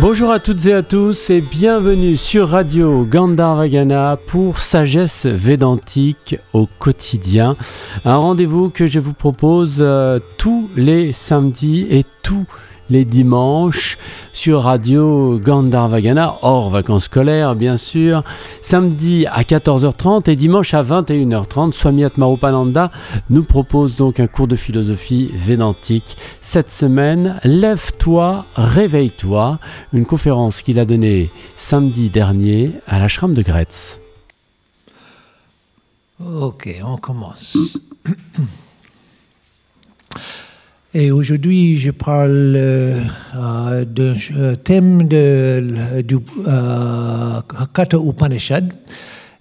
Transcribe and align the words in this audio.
Bonjour 0.00 0.30
à 0.30 0.40
toutes 0.40 0.64
et 0.64 0.72
à 0.72 0.82
tous 0.82 1.28
et 1.28 1.42
bienvenue 1.42 2.16
sur 2.16 2.48
Radio 2.48 3.04
Gandharvagana 3.04 4.16
pour 4.16 4.58
Sagesse 4.58 5.26
Védantique 5.26 6.36
au 6.54 6.66
quotidien. 6.78 7.54
Un 8.06 8.16
rendez-vous 8.16 8.70
que 8.70 8.86
je 8.86 8.98
vous 8.98 9.12
propose 9.12 9.76
euh, 9.80 10.18
tous 10.38 10.70
les 10.74 11.12
samedis 11.12 11.86
et 11.90 12.06
tous 12.22 12.46
les 12.46 12.69
dimanches 12.90 13.98
sur 14.32 14.62
Radio 14.62 15.38
Gandharvagana, 15.38 16.36
hors 16.42 16.70
vacances 16.70 17.04
scolaires 17.04 17.54
bien 17.54 17.76
sûr, 17.76 18.22
samedi 18.62 19.26
à 19.26 19.42
14h30 19.42 20.30
et 20.30 20.36
dimanche 20.36 20.74
à 20.74 20.82
21h30. 20.82 21.72
Swami 21.72 22.04
Atmarupananda 22.04 22.90
nous 23.30 23.44
propose 23.44 23.96
donc 23.96 24.20
un 24.20 24.26
cours 24.26 24.48
de 24.48 24.56
philosophie 24.56 25.30
védantique. 25.34 26.16
Cette 26.40 26.70
semaine, 26.70 27.40
Lève-toi, 27.44 28.46
réveille-toi, 28.54 29.58
une 29.92 30.06
conférence 30.06 30.62
qu'il 30.62 30.78
a 30.78 30.84
donnée 30.84 31.30
samedi 31.56 32.10
dernier 32.10 32.72
à 32.86 32.98
l'ashram 32.98 33.34
de 33.34 33.42
Gretz. 33.42 34.00
Ok, 36.20 36.68
on 36.84 36.96
commence. 36.96 37.80
Et 40.92 41.12
aujourd'hui, 41.12 41.78
je 41.78 41.92
parle 41.92 42.54
euh, 42.56 43.04
d'un 43.84 44.14
euh, 44.36 44.56
thème 44.56 45.04
du 45.06 46.16
euh, 46.48 47.40
Katha 47.72 47.96
Upanishad 47.96 48.72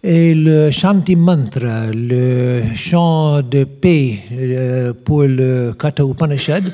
et 0.03 0.35
le 0.35 0.69
Shanti 0.69 1.15
Mantra, 1.15 1.87
le 1.91 2.61
chant 2.75 3.41
de 3.41 3.63
paix 3.63 4.19
euh, 4.31 4.93
pour 4.93 5.23
le 5.23 5.73
Katha 5.73 6.03
Upanishad 6.03 6.71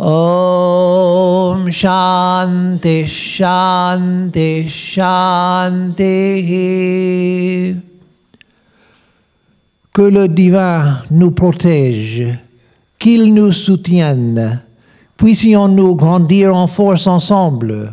ॐ 0.00 1.70
शान्ति 1.74 3.06
शान्ति 3.08 4.68
शान्तिः 4.70 6.50
Que 9.92 10.02
le 10.02 10.28
divin 10.28 11.02
nous 11.10 11.32
protège, 11.32 12.38
qu'il 13.00 13.34
nous 13.34 13.50
soutienne, 13.50 14.60
puissions-nous 15.16 15.96
grandir 15.96 16.54
en 16.54 16.68
force 16.68 17.08
ensemble, 17.08 17.92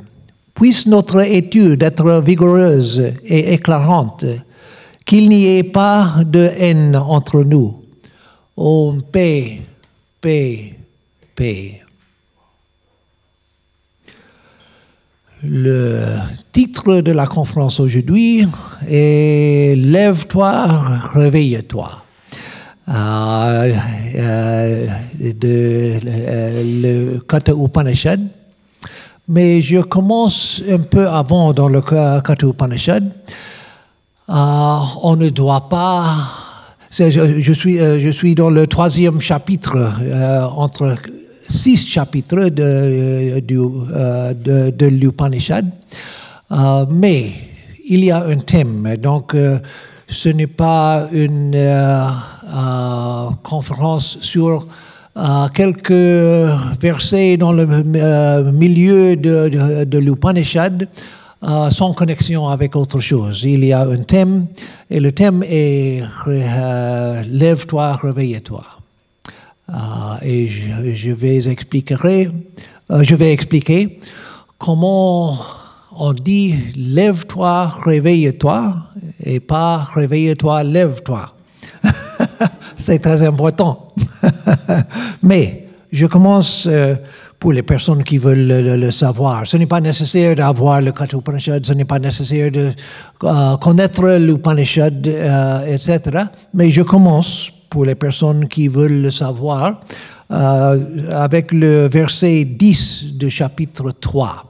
puisse 0.53 0.85
notre 0.85 1.21
étude 1.21 1.81
être 1.81 2.21
vigoureuse 2.21 3.11
et 3.25 3.53
éclairante, 3.53 4.25
qu'il 5.03 5.29
n'y 5.29 5.57
ait 5.57 5.63
pas 5.63 6.17
de 6.23 6.51
haine 6.55 6.95
entre 6.95 7.43
nous. 7.43 7.81
Om 8.55 9.01
paix, 9.11 9.61
paix, 10.21 10.75
paix. 11.35 11.81
Le 15.42 16.04
titre 16.52 17.00
de 17.00 17.12
la 17.12 17.26
conférence 17.26 17.80
aujourd'hui 17.80 18.46
est 18.86 19.74
Lève-toi, 19.76 20.66
réveille-toi. 21.14 22.02
Euh, 22.88 23.72
euh, 24.16 24.86
de 25.20 26.00
euh, 26.04 26.62
le 26.64 27.20
Katha 27.20 27.52
Upanishad. 27.52 28.20
Mais 29.28 29.62
je 29.62 29.78
commence 29.78 30.60
un 30.68 30.80
peu 30.80 31.08
avant 31.08 31.52
dans 31.52 31.68
le 31.68 31.80
Katha 31.80 32.46
Upanishad. 32.46 33.12
Euh, 34.28 34.78
on 35.02 35.16
ne 35.16 35.28
doit 35.28 35.68
pas. 35.68 36.16
Je, 36.90 37.52
suis, 37.52 37.78
je 37.78 38.10
suis 38.10 38.34
dans 38.34 38.50
le 38.50 38.66
troisième 38.66 39.20
chapitre, 39.20 39.78
entre 40.56 40.96
six 41.50 41.84
chapitres 41.86 42.48
de, 42.48 42.62
euh, 42.62 43.40
euh, 43.92 44.70
de, 44.70 44.86
l'Upanishad. 44.86 45.70
Euh, 46.52 46.86
mais 46.88 47.32
il 47.88 48.04
y 48.04 48.10
a 48.10 48.24
un 48.24 48.38
thème, 48.38 48.96
donc 48.96 49.36
ce 50.06 50.28
n'est 50.28 50.46
pas 50.46 51.08
une 51.12 51.58
conférence 53.42 54.18
sur 54.20 54.66
quelques 55.52 55.90
versets 56.80 57.36
dans 57.36 57.52
le 57.52 57.66
milieu 58.52 59.16
de, 59.16 59.98
l'Upanishad 59.98 60.88
sans 61.70 61.94
connexion 61.94 62.48
avec 62.48 62.76
autre 62.76 63.00
chose. 63.00 63.42
Il 63.42 63.64
y 63.64 63.72
a 63.72 63.80
un 63.80 64.02
thème 64.02 64.46
et 64.88 65.00
le 65.00 65.10
thème 65.10 65.42
est 65.42 66.02
Lève-toi, 67.28 67.96
réveille-toi. 67.96 68.79
Euh, 69.70 69.74
et 70.22 70.48
je, 70.48 71.12
vais 71.12 71.46
expliquer, 71.46 72.30
euh, 72.90 73.02
je 73.02 73.14
vais 73.14 73.32
expliquer 73.32 74.00
comment 74.58 75.38
on 75.96 76.12
dit 76.12 76.54
lève-toi, 76.76 77.66
réveille-toi 77.84 78.74
et 79.22 79.40
pas 79.40 79.78
réveille-toi, 79.78 80.64
lève-toi. 80.64 81.34
C'est 82.76 82.98
très 82.98 83.22
important. 83.22 83.92
Mais 85.22 85.68
je 85.92 86.06
commence 86.06 86.66
euh, 86.66 86.96
pour 87.38 87.52
les 87.52 87.62
personnes 87.62 88.04
qui 88.04 88.18
veulent 88.18 88.76
le, 88.76 88.90
savoir. 88.90 89.46
Ce 89.46 89.56
n'est 89.56 89.66
pas 89.66 89.80
nécessaire 89.80 90.36
d'avoir 90.36 90.80
le 90.80 90.92
Katha 90.92 91.16
Upanishad, 91.16 91.64
ce 91.64 91.72
n'est 91.72 91.84
pas 91.84 91.98
nécessaire 91.98 92.50
de 92.50 92.72
connaître 93.60 94.18
l'Upanishad, 94.18 95.06
euh, 95.06 95.66
etc. 95.66 96.00
Mais 96.52 96.70
je 96.70 96.82
commence 96.82 97.50
pour 97.69 97.85
les 97.85 97.95
personnes 97.95 98.47
qui 98.47 98.67
veulent 98.67 99.01
le 99.01 99.11
savoir 99.11 99.81
euh, 100.31 101.11
avec 101.11 101.51
le 101.51 101.87
verset 101.87 102.45
10 102.45 103.13
du 103.13 103.29
chapitre 103.29 103.91
3. 103.91 104.45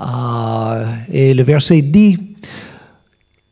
Euh, 0.00 0.84
et 1.12 1.34
le 1.34 1.42
verset 1.42 1.82
dit 1.82 2.16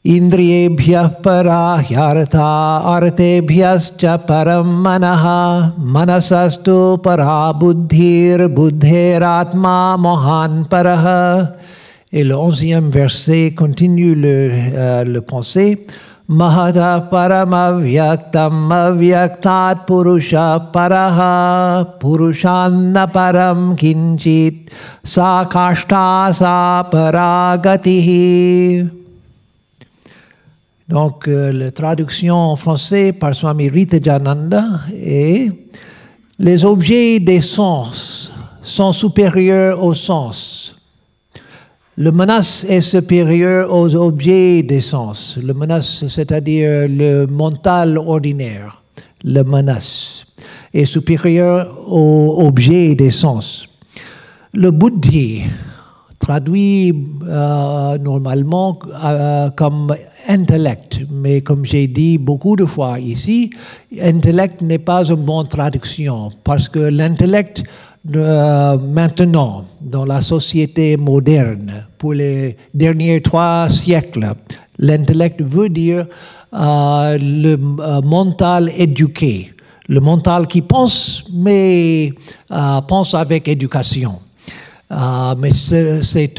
इन्द्रियेभ्यः 0.08 1.06
परा 1.24 1.62
ह्यर्था 1.88 2.50
अर्थेभ्यश्च 2.90 4.04
परं 4.28 4.68
मनः 4.84 5.24
मनसस्तु 5.94 6.76
परा 7.04 7.34
बुद्धिर्बुद्धेरात्मा 7.60 8.54
महान् 10.06 10.64
परः 10.72 11.04
Et 12.10 12.24
le 12.24 12.34
onzième 12.34 12.88
verset 12.88 13.52
continue 13.54 14.14
le, 14.14 14.50
euh, 14.50 15.04
le 15.04 15.20
pensée. 15.20 15.86
Mahata 16.29 17.09
paramavyaktam 17.09 18.71
avyaktat 18.71 19.85
purusha 19.85 20.71
paraha 20.71 21.99
purushanna 21.99 23.11
param 23.11 23.77
kinchit 23.77 24.69
sa 25.03 25.45
kashta 25.45 26.33
sa 26.33 26.83
paragatihi. 26.89 28.89
Donc, 30.87 31.27
euh, 31.27 31.51
la 31.51 31.71
traduction 31.71 32.35
en 32.35 32.55
français 32.55 33.13
par 33.13 33.33
Swami 33.33 33.69
Ritajananda 33.69 34.63
est 34.93 35.51
Les 36.39 36.65
objets 36.65 37.19
des 37.19 37.41
sens 37.41 38.31
sont 38.61 38.91
supérieurs 38.91 39.83
aux 39.83 39.93
sens. 39.93 40.75
Le 41.95 42.11
menace 42.11 42.65
est 42.67 42.81
supérieur 42.81 43.71
aux 43.71 43.93
objets 43.95 44.63
des 44.63 44.81
sens. 44.81 45.37
Le 45.39 45.53
menace, 45.53 46.07
c'est-à-dire 46.07 46.87
le 46.89 47.27
mental 47.27 47.99
ordinaire. 47.99 48.81
Le 49.23 49.43
menace 49.43 50.25
est 50.73 50.85
supérieur 50.85 51.71
aux 51.87 52.47
objets 52.47 52.95
des 52.95 53.11
sens. 53.11 53.67
Le 54.53 54.71
buddhi, 54.71 55.43
traduit 56.17 57.05
euh, 57.27 57.97
normalement 57.97 58.79
euh, 59.03 59.49
comme 59.51 59.93
intellect, 60.29 61.01
mais 61.11 61.41
comme 61.41 61.65
j'ai 61.65 61.85
dit 61.85 62.17
beaucoup 62.17 62.55
de 62.55 62.65
fois 62.65 62.97
ici, 62.99 63.51
intellect 64.01 64.61
n'est 64.61 64.79
pas 64.79 65.03
une 65.09 65.23
bonne 65.25 65.45
traduction 65.47 66.31
parce 66.43 66.69
que 66.69 66.79
l'intellect 66.79 67.63
euh, 68.15 68.77
maintenant, 68.77 69.65
dans 69.79 70.05
la 70.05 70.19
société 70.19 70.97
moderne, 70.97 71.87
pour 71.97 72.13
les 72.13 72.57
derniers 72.73 73.21
trois 73.21 73.69
siècles, 73.69 74.33
l'intellect 74.77 75.41
veut 75.41 75.69
dire 75.69 76.05
le 76.51 77.55
mental 78.01 78.69
éduqué, 78.77 79.53
le 79.87 79.99
mental 79.99 80.47
qui 80.47 80.61
pense, 80.61 81.23
mais 81.33 82.13
pense 82.87 83.13
avec 83.13 83.47
éducation. 83.47 84.19
mais 85.39 85.53
c'est 85.53 86.33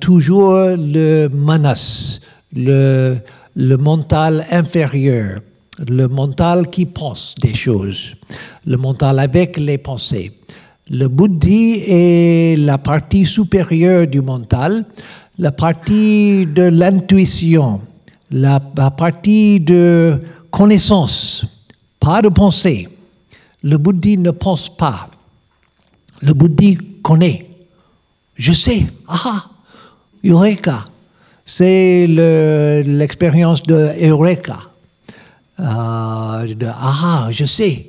toujours 0.00 0.54
le 0.76 1.28
manas, 1.28 2.20
le 2.54 3.76
mental 3.76 4.46
inférieur, 4.50 5.40
le 5.88 6.08
mental 6.08 6.68
qui 6.68 6.86
pense 6.86 7.34
des 7.40 7.54
choses, 7.54 8.14
le 8.66 8.76
mental 8.76 9.18
avec 9.18 9.56
les 9.56 9.78
pensées. 9.78 10.32
Le 10.88 11.08
buddhi 11.08 11.82
est 11.86 12.58
la 12.58 12.78
partie 12.78 13.24
supérieure 13.24 14.06
du 14.06 14.20
mental, 14.20 14.84
la 15.38 15.52
partie 15.52 16.46
de 16.46 16.62
l'intuition, 16.62 17.80
la, 18.30 18.60
partie 18.60 19.60
de 19.60 20.20
connaissance, 20.50 21.46
pas 21.98 22.20
de 22.22 22.28
pensée. 22.28 22.88
Le 23.62 23.78
buddhi 23.78 24.18
ne 24.18 24.30
pense 24.30 24.68
pas. 24.68 25.08
Le 26.20 26.32
buddhi 26.34 26.78
connaît. 27.02 27.48
Je 28.36 28.52
sais. 28.52 28.86
Ah, 29.06 29.46
Eureka. 30.24 30.84
C'est 31.44 32.06
l'expérience 32.06 33.62
de 33.62 33.90
Eureka. 34.00 34.71
Euh, 35.62 36.54
de 36.54 36.66
Ah, 36.66 37.28
je 37.30 37.44
sais. 37.44 37.86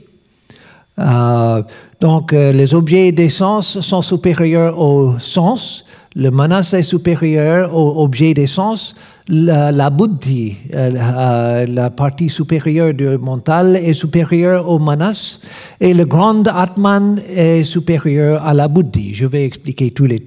Euh, 1.00 1.64
donc, 2.00 2.34
euh, 2.34 2.52
les 2.52 2.74
objets 2.74 3.12
des 3.12 3.30
sens 3.30 3.80
sont 3.80 4.02
supérieurs 4.02 4.80
au 4.80 5.18
sens. 5.20 5.86
Le 6.16 6.30
manas 6.30 6.74
est 6.78 6.84
supérieur 6.84 7.76
aux 7.76 8.04
objets 8.04 8.36
des 8.36 8.46
sens. 8.46 8.96
La, 9.30 9.90
buddhi, 9.90 10.58
la, 10.70 11.90
partie 11.90 12.30
supérieure 12.30 12.94
du 12.94 13.18
mental, 13.18 13.78
est 13.78 13.94
supérieure 13.94 14.70
au 14.70 14.80
manas. 14.80 15.40
Et 15.80 15.94
le 15.94 16.04
grand 16.04 16.46
atman 16.48 17.18
est 17.30 17.64
supérieur 17.64 18.46
à 18.46 18.54
la 18.54 18.68
buddhi. 18.68 19.14
Je 19.14 19.26
vais 19.26 19.46
expliquer 19.46 19.92
tous 19.92 20.06
les, 20.06 20.24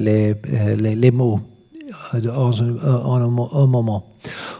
les, 0.00 0.34
les 0.96 1.10
mots 1.12 1.40
en, 2.14 3.20
un, 3.20 3.66
moment. 3.66 4.04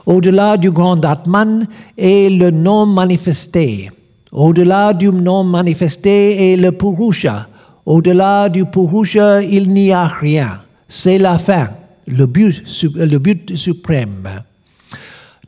Au-delà 0.07 0.57
du 0.57 0.71
grand 0.71 1.05
Atman 1.05 1.67
est 1.97 2.31
le 2.31 2.51
non 2.51 2.87
manifesté. 2.87 3.91
Au-delà 4.33 4.93
du 4.93 5.11
non 5.11 5.45
manifesté 5.45 6.53
est 6.53 6.57
le 6.57 6.73
Purusha. 6.73 7.49
Au-delà 7.85 8.49
du 8.49 8.65
Purusha, 8.65 9.43
il 9.43 9.71
n'y 9.71 9.93
a 9.93 10.05
rien. 10.05 10.63
C'est 10.89 11.19
la 11.19 11.39
fin, 11.39 11.71
le 12.07 12.27
but, 12.27 12.63
le 12.95 13.19
but 13.19 13.57
suprême. 13.57 14.29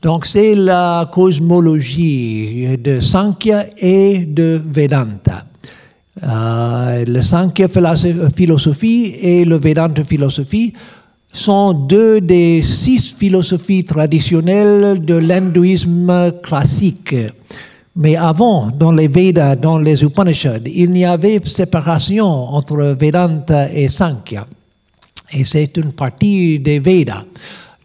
Donc 0.02 0.26
c'est 0.26 0.54
la 0.54 1.08
cosmologie 1.10 2.76
de 2.76 3.00
Sankhya 3.00 3.66
et 3.78 4.26
de 4.26 4.60
Vedanta. 4.64 5.46
Euh, 6.22 7.04
le 7.06 7.22
Sankhya 7.22 7.68
philosophie 8.36 9.14
et 9.20 9.44
le 9.44 9.56
Vedanta 9.56 10.04
philosophie 10.04 10.74
sont 11.34 11.72
deux 11.72 12.20
des 12.20 12.62
six 12.62 13.12
philosophies 13.12 13.84
traditionnelles 13.84 15.04
de 15.04 15.16
l'hindouisme 15.16 16.32
classique. 16.42 17.14
Mais 17.96 18.16
avant, 18.16 18.70
dans 18.70 18.92
les 18.92 19.08
Vedas, 19.08 19.56
dans 19.56 19.78
les 19.78 20.02
Upanishads, 20.02 20.66
il 20.66 20.90
n'y 20.90 21.04
avait 21.04 21.40
séparation 21.44 22.26
entre 22.26 22.96
Vedanta 22.98 23.70
et 23.72 23.88
Sankhya. 23.88 24.46
Et 25.32 25.44
c'est 25.44 25.76
une 25.76 25.92
partie 25.92 26.60
des 26.60 26.78
Vedas. 26.78 27.24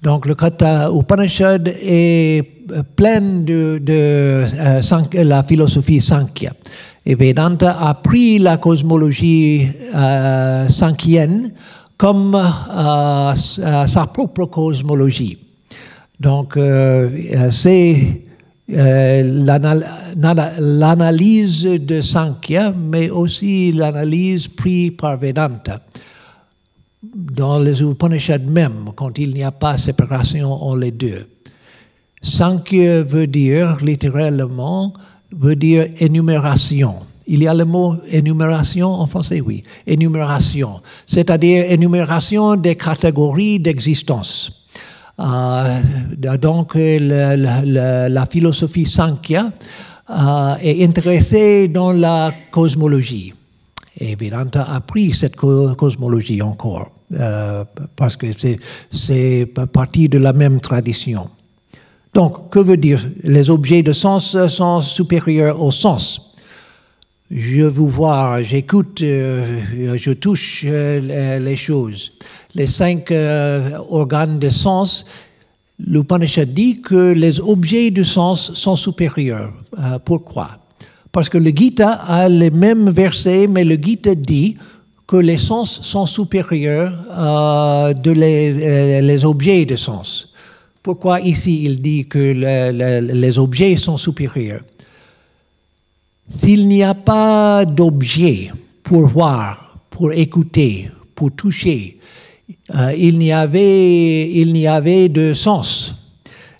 Donc 0.01 0.25
le 0.25 0.35
Katha 0.35 0.89
Upanishad 0.89 1.67
est 1.67 2.43
plein 2.95 3.21
de, 3.21 3.81
euh, 3.89 4.81
la 5.13 5.43
philosophie 5.43 5.99
Sankhya. 5.99 6.53
Et 7.05 7.15
Vedanta 7.15 7.77
a 7.79 7.93
pris 7.95 8.39
la 8.39 8.57
cosmologie 8.57 9.67
euh, 9.95 10.67
sankhienne 10.67 11.51
comme 11.99 12.33
euh, 12.33 13.35
sa 13.35 14.07
propre 14.07 14.45
cosmologie. 14.45 15.37
Donc, 16.17 16.55
euh, 16.55 17.51
c'est 17.51 18.21
euh, 18.71 19.43
l'analyse 20.15 21.63
de 21.63 22.01
Sankhya, 22.01 22.71
mais 22.71 23.09
aussi 23.09 23.73
l'analyse 23.73 24.47
prise 24.47 24.91
par 24.97 25.17
Vedanta. 25.17 25.81
Dans 27.03 27.59
les 27.59 27.81
Upanishads 27.81 28.47
même, 28.47 28.91
quand 28.95 29.17
il 29.17 29.33
n'y 29.33 29.43
a 29.43 29.51
pas 29.51 29.75
séparation 29.75 30.53
entre 30.53 30.77
les 30.77 30.91
deux. 30.91 31.27
Sankhya 32.21 33.03
veut 33.03 33.27
dire, 33.27 33.75
littéralement, 33.83 34.93
veut 35.35 35.57
dire 35.57 35.87
énumération. 35.99 36.95
Il 37.31 37.43
y 37.43 37.47
a 37.47 37.53
le 37.53 37.63
mot 37.63 37.95
énumération 38.09 38.89
en 38.89 39.05
français, 39.05 39.39
oui. 39.39 39.63
Énumération, 39.85 40.81
c'est-à-dire 41.05 41.71
énumération 41.71 42.55
des 42.55 42.75
catégories 42.75 43.59
d'existence. 43.59 44.51
Euh, 45.19 45.79
donc, 46.41 46.73
la, 46.73 48.25
philosophie 48.25 48.85
Sankhya 48.85 49.51
euh, 50.09 50.55
est 50.59 50.83
intéressée 50.83 51.67
dans 51.67 51.91
la 51.91 52.31
cosmologie. 52.49 53.31
Et 53.99 54.15
Vedanta 54.15 54.63
a 54.63 54.81
pris 54.81 55.13
cette 55.13 55.35
cosmologie 55.35 56.41
encore, 56.41 56.89
euh, 57.13 57.63
parce 57.95 58.17
que 58.17 58.25
c'est 58.91 59.45
partie 59.71 60.09
de 60.09 60.17
la 60.17 60.33
même 60.33 60.59
tradition. 60.61 61.29
Donc, 62.11 62.49
que 62.49 62.57
veut 62.57 62.77
dire? 62.77 63.07
Les 63.21 63.51
objets 63.51 63.83
de 63.83 63.91
sens 63.91 64.35
sont 64.47 64.81
supérieurs 64.81 65.61
au 65.61 65.71
sens 65.71 66.28
je 67.31 67.61
vous 67.61 67.87
vois, 67.87 68.41
j'écoute, 68.41 69.03
euh, 69.03 69.61
je 69.95 70.11
touche 70.11 70.65
euh, 70.67 71.37
les 71.37 71.55
choses. 71.55 72.11
Les 72.55 72.65
cinq 72.65 73.11
euh, 73.11 73.77
organes 73.89 74.39
de 74.39 74.49
sens, 74.49 75.05
l'Upanishad 75.77 76.51
dit 76.51 76.81
que 76.81 77.13
les 77.13 77.39
objets 77.39 77.91
de 77.91 78.01
sens 78.01 78.53
sont 78.53 78.75
supérieurs. 78.75 79.53
pourquoi? 80.05 80.57
Parce 81.11 81.29
que 81.29 81.37
le 81.37 81.51
Gita 81.51 81.91
a 81.91 82.27
les 82.27 82.49
mêmes 82.49 82.89
versets, 82.89 83.47
mais 83.47 83.63
le 83.63 83.75
Gita 83.75 84.15
dit 84.15 84.57
que 85.07 85.17
les 85.17 85.37
sens 85.37 85.81
sont 85.81 86.07
supérieurs 86.07 86.91
de 87.95 88.11
les, 88.11 89.25
objets 89.25 89.65
de 89.65 89.75
sens. 89.75 90.29
Pourquoi 90.81 91.21
ici 91.21 91.63
il 91.63 91.81
dit 91.81 92.07
que 92.07 92.33
les 93.13 93.37
objets 93.37 93.75
sont 93.75 93.97
supérieurs? 93.97 94.61
S'il 96.29 96.67
n'y 96.67 96.83
a 96.83 96.93
pas 96.93 97.65
d'objet 97.65 98.51
pour 98.83 99.07
voir, 99.07 99.79
pour 99.89 100.13
écouter, 100.13 100.89
pour 101.15 101.31
toucher, 101.31 101.99
euh, 102.75 102.93
il 102.97 103.17
n'y 103.17 103.31
avait, 103.31 104.29
il 104.31 104.53
n'y 104.53 104.67
avait 104.67 105.09
de 105.09 105.33
sens. 105.33 105.95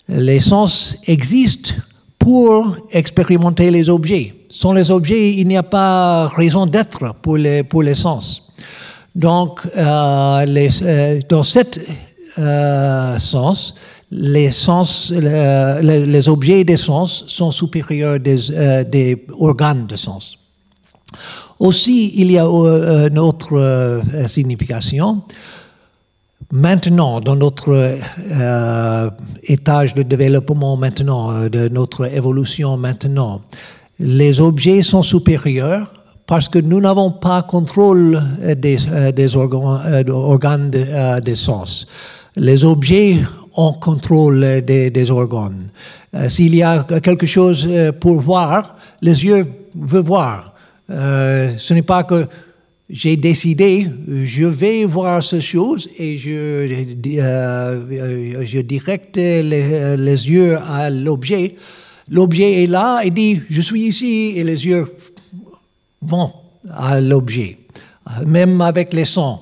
Les 0.08 0.40
sens 0.40 0.96
existent 1.06 1.74
pour 2.18 2.76
expérimenter 2.90 3.70
les 3.70 3.88
objets. 3.88 4.34
Sans 4.48 4.72
les 4.72 4.90
objets, 4.90 5.34
il 5.34 5.46
n'y 5.46 5.56
a 5.56 5.62
pas 5.62 6.26
raison 6.28 6.66
d'être 6.66 7.14
pour 7.22 7.36
les, 7.36 7.62
pour 7.62 7.82
les 7.82 7.94
sens. 7.94 8.52
Donc, 9.14 9.60
euh, 9.76 10.46
euh, 10.82 11.20
dans 11.28 11.42
cet 11.42 11.80
sens, 13.18 13.74
les, 14.10 14.50
sens, 14.50 15.12
les, 15.12 16.28
objets 16.28 16.64
des 16.64 16.76
sens 16.76 17.24
sont 17.28 17.50
supérieurs 17.50 18.18
des, 18.18 18.50
euh, 18.50 18.84
des, 18.84 19.24
organes 19.38 19.86
de 19.86 19.96
sens. 19.96 20.38
Aussi, 21.58 22.12
il 22.16 22.32
y 22.32 22.38
a 22.38 22.46
euh, 22.46 23.08
une 23.08 23.18
autre 23.18 23.56
euh, 23.56 24.26
signification. 24.26 25.22
Maintenant, 26.52 27.20
dans 27.20 27.36
notre 27.36 27.96
étage 29.44 29.94
de 29.94 30.02
développement 30.02 30.76
maintenant, 30.76 31.48
de 31.48 31.68
notre 31.68 32.12
évolution 32.12 32.76
maintenant, 32.76 33.42
les 34.00 34.40
objets 34.40 34.82
sont 34.82 35.04
supérieurs 35.04 35.92
parce 36.26 36.48
que 36.48 36.58
nous 36.58 36.80
n'avons 36.80 37.12
pas 37.12 37.44
contrôle 37.44 38.20
des, 38.56 38.78
des 39.14 39.36
organes, 39.36 40.10
organes 40.10 40.70
de, 40.70 41.20
de 41.20 41.34
sens. 41.36 41.86
Les 42.34 42.64
objets 42.64 43.20
on 43.54 43.72
contrôle 43.72 44.62
des, 44.62 45.10
organes. 45.10 45.70
Euh, 46.14 46.28
s'il 46.28 46.54
y 46.54 46.62
a 46.62 46.84
quelque 47.02 47.26
chose 47.26 47.66
euh, 47.68 47.92
pour 47.92 48.20
voir, 48.20 48.76
les 49.00 49.24
yeux 49.24 49.46
veulent 49.74 50.04
voir. 50.04 50.54
Euh, 50.90 51.52
ce 51.56 51.74
n'est 51.74 51.82
pas 51.82 52.02
que 52.04 52.26
j'ai 52.88 53.16
décidé, 53.16 53.86
je 54.08 54.46
vais 54.46 54.84
voir 54.84 55.22
ces 55.22 55.40
choses 55.40 55.88
et 55.96 56.18
je, 56.18 56.66
je 58.44 58.60
directe 58.62 59.16
les, 59.16 59.96
les 59.96 60.28
yeux 60.28 60.58
à 60.58 60.90
l'objet. 60.90 61.54
L'objet 62.10 62.64
est 62.64 62.66
là 62.66 63.02
et 63.04 63.10
dit, 63.10 63.40
je 63.48 63.60
suis 63.60 63.82
ici 63.82 64.32
et 64.34 64.42
les 64.42 64.66
yeux 64.66 64.92
vont 66.02 66.32
à 66.68 67.00
l'objet. 67.00 67.58
Même 68.26 68.60
avec 68.60 68.92
les 68.92 69.04
sons 69.04 69.38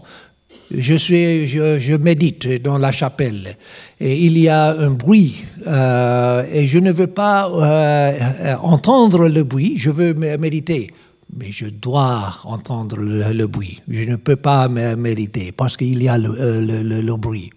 je, 0.70 0.94
suis, 0.94 1.48
je, 1.48 1.94
médite 1.96 2.62
dans 2.62 2.78
la 2.78 2.92
chapelle 2.92 3.56
et 4.00 4.25
il 4.25 4.38
y 4.38 4.48
a 4.48 4.78
un 4.78 4.90
bruit 4.90 5.44
euh, 5.66 6.44
et 6.52 6.66
je 6.66 6.78
ne 6.78 6.92
veux 6.92 7.06
pas 7.06 7.48
euh, 7.50 8.54
entendre 8.62 9.28
le 9.28 9.44
bruit, 9.44 9.75
je 9.76 9.90
veux 9.90 10.14
méditer. 10.14 10.92
Mais 11.38 11.50
je 11.50 11.66
dois 11.66 12.38
entendre 12.44 12.96
le, 12.96 13.46
bruit. 13.46 13.82
Je 13.87 14.04
ne 14.04 14.16
peux 14.16 14.37
pas 14.37 14.66
méditer 14.68 15.52
parce 15.52 15.76
qu'il 15.76 16.02
y 16.02 16.08
a 16.08 16.16
le, 16.16 16.60
le, 16.60 17.16
bruit. 17.16 17.50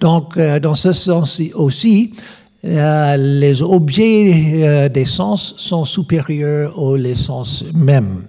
Donc, 0.00 0.38
dans 0.38 0.74
ce 0.74 0.92
sens 0.94 1.42
aussi, 1.52 2.14
les 2.62 3.62
objets 3.62 4.88
des 4.88 5.04
sens 5.04 5.54
sont 5.58 5.84
supérieurs 5.84 6.78
aux 6.78 6.96
sens 7.14 7.62
mêmes. 7.74 8.24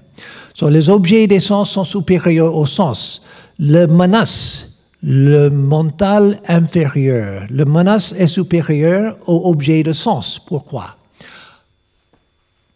les 0.61 0.89
objets 0.89 1.25
des 1.25 1.39
sens 1.39 1.69
sont 1.69 1.85
supérieurs 1.85 2.53
au 2.53 2.65
sens 2.65 3.21
le 3.61 3.85
menace 3.85 4.67
le 5.03 5.49
mental 5.49 6.39
inférieur. 6.47 7.47
Le 7.49 7.65
menace 7.65 8.13
est 8.17 8.27
supérieur 8.27 9.17
au 9.25 9.49
objet 9.49 9.83
de 9.83 9.93
sens. 9.93 10.39
Pourquoi? 10.39 10.95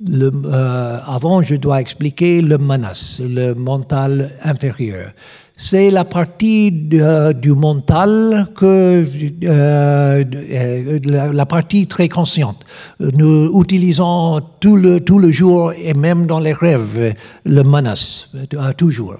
Euh, 0.09 0.99
Avant, 1.07 1.41
je 1.41 1.55
dois 1.55 1.81
expliquer 1.81 2.41
le 2.41 2.57
menace, 2.57 3.21
le 3.23 3.53
mental 3.53 4.31
inférieur. 4.43 5.11
C'est 5.57 5.89
la 5.89 6.03
partie 6.03 6.69
du 6.71 7.53
mental 7.53 8.47
que 8.55 9.05
euh, 9.45 10.23
la, 11.05 11.45
partie 11.45 11.87
très 11.87 12.09
consciente. 12.09 12.65
Nous 12.99 13.61
utilisons 13.61 14.41
tout 14.59 14.75
le, 14.75 14.99
tout 14.99 15.19
le 15.19 15.31
jour 15.31 15.71
et 15.73 15.93
même 15.93 16.25
dans 16.25 16.39
les 16.39 16.51
rêves 16.51 17.13
le 17.45 17.61
euh, 17.61 18.73
toujours 18.73 19.15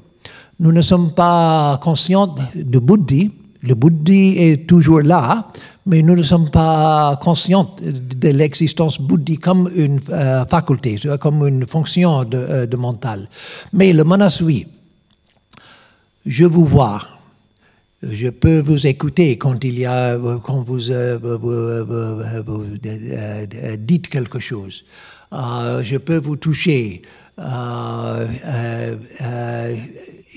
nous 0.60 0.72
ne 0.72 0.82
sommes 0.82 1.14
pas 1.14 1.80
conscients 1.82 2.34
de 2.56 2.80
Bouddhi. 2.80 3.32
Le 3.62 3.76
Bouddhi 3.76 4.38
est 4.38 4.68
toujours 4.68 5.02
là, 5.02 5.50
mais 5.86 6.02
nous 6.02 6.16
ne 6.16 6.24
sommes 6.24 6.50
pas 6.50 7.20
conscients 7.22 7.76
de 7.82 8.30
l'existence 8.30 9.00
Bouddhi 9.00 9.38
comme 9.38 9.70
une 9.76 10.00
euh, 10.10 10.46
faculté, 10.46 10.98
comme 11.20 11.46
une 11.48 11.68
fonction 11.68 12.24
de, 12.24 12.38
euh, 12.38 12.78
mental. 12.78 13.28
Mais 13.74 13.92
le 13.92 14.04
manas, 14.04 14.40
oui. 14.42 14.68
Je 16.26 16.46
vous 16.46 16.66
vois. 16.66 17.00
Je 18.02 18.30
peux 18.30 18.60
vous 18.60 18.88
écouter 18.88 19.38
quand 19.38 19.64
il 19.64 19.80
y 19.80 19.86
a, 19.86 20.18
quand 20.44 20.64
vous, 20.64 20.90
euh, 20.92 21.18
vous, 22.46 22.64
dites 23.78 24.08
quelque 24.08 24.40
chose. 24.40 24.86
je 25.32 25.98
peux 25.98 26.18
vous 26.18 26.36
toucher. 26.36 27.02
Euh, 27.38 28.27
euh, 28.46 28.96
euh, 29.22 29.75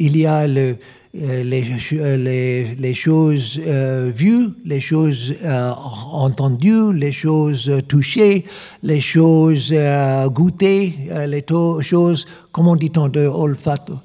il 0.00 0.16
y 0.16 0.26
a 0.26 0.48
le, 0.48 0.76
les, 1.14 1.42
les, 1.44 2.74
les, 2.74 2.94
choses 2.94 3.58
vues, 3.58 4.48
les 4.64 4.80
choses 4.80 5.34
entendues, 5.44 6.92
les 6.92 7.12
choses 7.12 7.72
touchées, 7.86 8.44
les 8.82 9.00
choses 9.00 9.74
goûtées, 10.26 10.94
les 11.26 11.44
choses, 11.82 12.26
comment 12.52 12.76
dit-on, 12.76 13.08
de 13.08 13.26
olfato? 13.26 13.98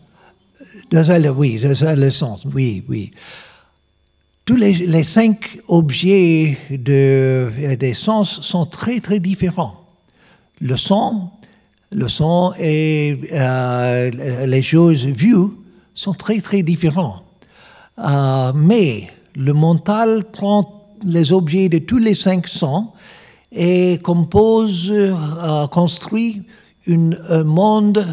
Oui, 1.35 1.59
c'est 1.59 1.95
le 1.95 2.11
sens, 2.11 2.45
oui, 2.53 2.83
oui. 2.87 3.11
Tous 4.45 4.55
les, 4.55 4.73
les 4.73 5.03
cinq 5.03 5.57
objets 5.67 6.57
de, 6.69 7.75
des 7.79 7.93
sens 7.93 8.41
sont 8.41 8.65
très, 8.65 8.99
très 8.99 9.19
différents. 9.19 9.83
Le 10.61 10.77
son, 10.77 11.29
le 11.93 12.07
son 12.07 12.53
et 12.59 13.19
euh, 13.31 14.09
les 14.45 14.61
choses 14.61 15.05
vues 15.05 15.49
sont 15.93 16.13
très 16.13 16.41
très 16.41 16.63
différents. 16.63 17.21
Euh, 17.99 18.51
mais 18.55 19.09
le 19.35 19.53
mental 19.53 20.23
prend 20.31 20.87
les 21.03 21.31
objets 21.31 21.69
de 21.69 21.77
tous 21.79 21.99
les 21.99 22.15
cinq 22.15 22.47
sens 22.47 22.87
et 23.51 23.99
compose, 24.01 24.89
euh, 24.89 25.67
construit 25.67 26.41
une, 26.85 27.17
un 27.29 27.43
monde 27.43 28.05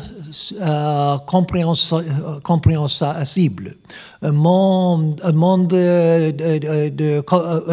compréhensible, 1.26 3.76
un 4.22 4.30
monde, 4.30 5.20
un 5.24 5.32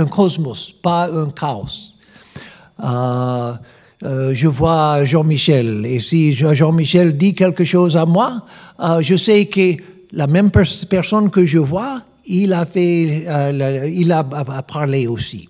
cosmos, 0.06 0.74
pas 0.82 1.08
un 1.12 1.30
chaos. 1.30 1.92
Euh, 4.04 4.34
je 4.36 4.48
vois 4.48 5.06
Jean-Michel. 5.06 5.86
Et 5.86 6.00
si 6.00 6.36
Jean-Michel 6.36 7.18
dit 7.18 7.34
quelque 7.34 7.64
chose 7.64 7.98
à 7.98 8.06
moi, 8.06 8.44
euh, 8.80 9.02
je 9.02 9.16
sais 9.16 9.46
que 9.46 9.72
la 10.12 10.28
même 10.28 10.52
personne 10.52 11.30
que 11.32 11.46
je 11.46 11.58
vois, 11.58 12.02
il 12.28 12.54
a, 12.54 12.66
euh, 12.76 14.62
parlé 14.68 15.08
aussi. 15.08 15.50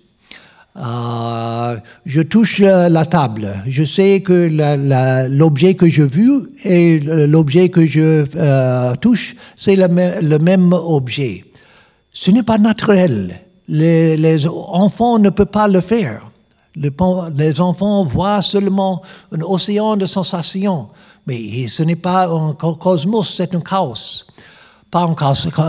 je 0.74 2.22
touche 2.22 2.60
la 2.60 3.04
table. 3.04 3.64
Je 3.66 3.84
sais 3.84 4.20
que 4.20 5.28
l'objet 5.28 5.74
que 5.74 5.88
je 5.90 6.02
vu 6.02 6.48
et 6.64 7.00
l'objet 7.00 7.68
que 7.68 7.84
je 7.84 8.24
touche, 8.94 9.36
c'est 9.56 9.76
le, 9.76 10.38
même 10.38 10.72
objet. 10.72 11.44
Ce 12.12 12.30
n'est 12.30 12.42
pas 12.42 12.58
naturel. 12.58 13.42
Les 13.68 14.46
enfants 14.46 15.18
ne 15.18 15.28
peuvent 15.28 15.46
pas 15.46 15.68
le 15.68 15.82
faire 15.82 16.30
les 17.36 17.60
enfants 17.60 18.04
voient 18.04 18.42
seulement 18.42 19.02
un 19.32 19.40
océan 19.42 19.96
de 19.96 20.06
sensations, 20.06 20.88
mais 21.26 21.68
ce 21.68 21.82
n'est 21.82 21.96
pas 21.96 22.28
un 22.28 22.54
cosmos, 22.54 23.34
c'est 23.36 23.54
un 23.54 23.60
chaos. 23.60 24.24
Pas 24.90 25.02
un 25.02 25.14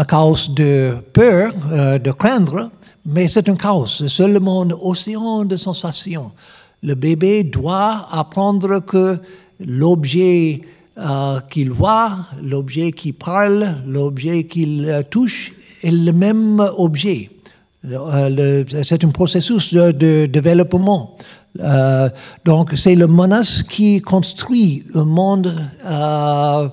chaos, 0.05 0.47
de 0.49 0.95
peur, 1.11 1.51
euh, 1.71 1.99
de 1.99 2.11
craindre, 2.11 2.71
mais 3.05 3.27
c'est 3.27 3.49
un 3.49 3.55
chaos, 3.55 3.87
seulement 3.87 4.61
un 4.61 4.69
océan 4.71 5.43
de 5.43 5.57
sensations. 5.57 6.31
Le 6.81 6.95
bébé 6.95 7.43
doit 7.43 8.07
apprendre 8.11 8.79
que 8.79 9.19
l'objet 9.59 10.61
euh, 10.97 11.39
qu'il 11.49 11.71
voit, 11.71 12.11
l'objet 12.41 12.91
qu'il 12.91 13.13
parle, 13.13 13.77
l'objet 13.85 14.45
qu'il 14.45 14.85
euh, 14.87 15.01
touche 15.03 15.53
est 15.81 15.91
le 15.91 16.13
même 16.13 16.59
objet. 16.77 17.29
Euh, 17.85 18.65
c'est 18.83 19.03
un 19.05 19.09
processus 19.09 19.73
de, 19.73 20.25
développement. 20.25 21.15
Euh, 21.59 22.09
donc 22.45 22.73
c'est 22.75 22.93
le 22.93 23.07
menace 23.07 23.63
qui 23.63 24.01
construit 24.01 24.83
un 24.93 25.05
monde, 25.05 25.55
euh, 25.85 26.67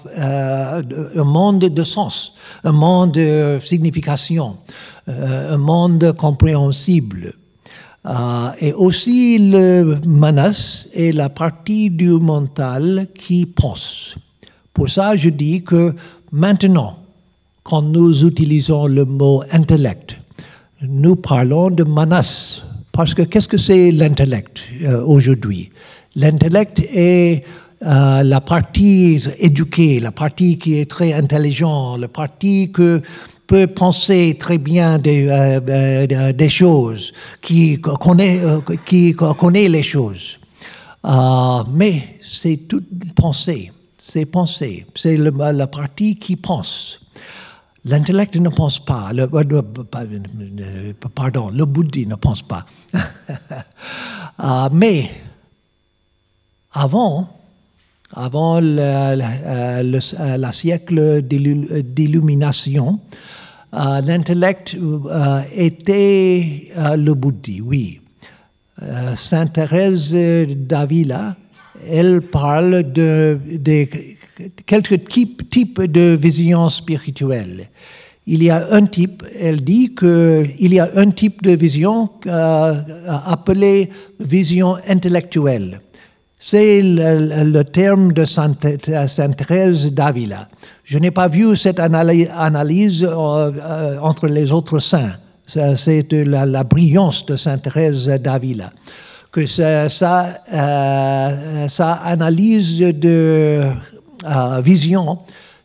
un 1.17 1.25
monde 1.25 1.61
de 1.61 1.85
sens, 1.85 2.35
un 2.65 2.73
monde 2.73 3.13
de 3.13 3.59
signification, 3.61 4.57
un 5.07 5.57
monde 5.57 6.13
compréhensible. 6.17 7.35
et 8.61 8.73
aussi 8.73 9.39
le 9.39 9.99
menace 10.07 10.89
est 10.95 11.13
la 11.13 11.29
partie 11.29 11.89
du 11.91 12.11
mental 12.11 13.09
qui 13.15 13.47
pense. 13.47 14.17
Pour 14.75 14.91
ça, 14.91 15.17
je 15.17 15.31
dis 15.31 15.63
que 15.63 15.95
maintenant, 16.33 16.99
quand 17.63 17.83
nous 17.83 18.25
utilisons 18.25 18.87
le 18.87 19.05
mot 19.05 19.43
intellect, 19.53 20.17
nous 20.89 21.17
parlons 21.17 21.71
de 21.71 21.85
manas. 21.85 22.63
Parce 22.93 23.15
que 23.15 23.23
qu'est-ce 23.23 23.49
que 23.49 23.59
c'est 23.59 23.91
l'intellect 23.93 24.65
euh, 24.83 25.05
aujourd'hui? 25.05 25.71
L'intellect 26.15 26.81
est 26.81 27.45
euh, 27.85 28.23
la 28.23 28.41
partie 28.41 29.23
éduquée, 29.39 30.01
la 30.01 30.13
partie 30.13 30.59
qui 30.59 30.79
est 30.79 30.91
très 30.91 31.13
intelligente, 31.13 32.01
la 32.01 32.09
partie 32.09 32.73
qui 32.73 33.03
peut 33.47 33.67
penser 33.67 34.37
très 34.41 34.59
bien 34.59 34.99
des, 34.99 35.29
euh, 35.29 36.49
choses, 36.49 37.13
qui 37.43 37.79
connaît, 37.81 38.41
qui 38.87 39.15
connaît 39.15 39.69
les 39.69 39.83
choses. 39.83 40.39
mais 41.71 42.17
c'est 42.23 42.67
toute 42.67 42.89
pensée, 43.15 43.71
c'est 43.99 44.25
penser, 44.25 44.87
c'est 44.95 45.19
la 45.19 45.67
partie 45.67 46.17
qui 46.17 46.37
pense. 46.37 47.06
L'intellect 47.89 48.37
ne 48.37 48.49
pense 48.49 48.85
pas, 48.85 49.13
le, 49.13 49.29
pardon, 51.15 51.51
le 51.51 51.65
bouddhi 51.65 52.07
ne 52.07 52.17
pense 52.17 52.43
pas. 52.43 52.67
Ah, 54.39 54.69
mais 54.71 55.11
avant, 56.73 57.27
avant 58.13 58.61
le, 58.61 60.01
siècle 60.51 61.23
d'illumination, 61.23 63.01
euh, 63.73 64.01
l'intellect 64.03 64.75
euh, 64.75 65.41
était 65.55 66.69
euh, 66.77 66.97
le 66.97 67.15
bouddhi, 67.15 67.63
oui. 67.63 68.03
Sainte 69.15 69.55
Thérèse 69.55 70.15
d'Avila, 70.15 71.35
elle 71.89 72.23
parle 72.23 72.93
de, 72.93 73.39
quelques 74.67 75.09
types, 75.09 75.83
de 75.83 76.17
vision 76.17 76.69
spirituelle. 76.69 77.69
Il 78.29 78.43
y 78.43 78.51
a 78.51 78.73
un 78.73 78.87
type, 78.87 79.23
elle 79.41 79.63
dit 79.63 79.95
qu'il 79.95 80.75
y 80.75 80.81
a 80.81 80.89
un 80.97 81.11
type 81.11 81.43
de 81.43 81.53
vision 81.53 82.11
euh, 82.27 82.83
appelée 83.25 83.89
vision 84.19 84.77
intellectuelle. 84.89 85.81
c'est 86.41 86.81
le, 86.83 87.63
terme 87.63 88.13
de 88.13 88.25
Sainte 88.25 88.67
Thérèse 89.37 89.93
d'Avila. 89.93 90.49
Je 90.83 90.99
n'ai 90.99 91.13
pas 91.13 91.29
vu 91.29 91.57
cette 91.57 91.79
analyse 91.79 93.05
euh, 93.05 93.11
euh, 93.13 93.99
entre 94.01 94.27
les 94.27 94.51
autres 94.51 94.81
saints. 94.81 95.15
C'est 95.47 96.13
la, 96.13 96.65
brillance 96.65 97.25
de 97.27 97.37
Sainte 97.37 97.63
Thérèse 97.63 98.09
d'Avila. 98.09 98.73
Que 99.31 99.45
ça, 99.45 99.89
ça, 99.89 100.43
euh, 100.53 101.67
analyse 102.05 102.79
de 102.79 103.63
vision, 104.63 105.19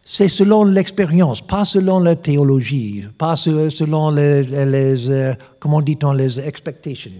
c'est 0.03 0.27
selon 0.27 0.65
l'expérience, 0.65 1.41
pas 1.41 1.63
selon 1.63 1.99
la 1.99 2.15
théologie, 2.15 3.05
pas 3.17 3.35
selon 3.35 4.09
les, 4.11 4.43
les 4.43 5.33
comment 5.59 5.81
dit-on, 5.81 6.11
les 6.11 6.39
expectations. 6.39 7.11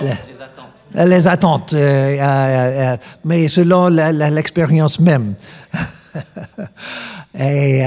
Les 0.00 0.40
attentes 0.40 0.84
les 0.94 1.26
attentes, 1.26 1.74
euh, 1.74 2.16
euh, 2.18 2.22
euh, 2.22 2.96
mais 3.24 3.48
selon 3.48 3.88
l'expérience 3.88 5.00
même. 5.00 5.34
Et 7.36 7.82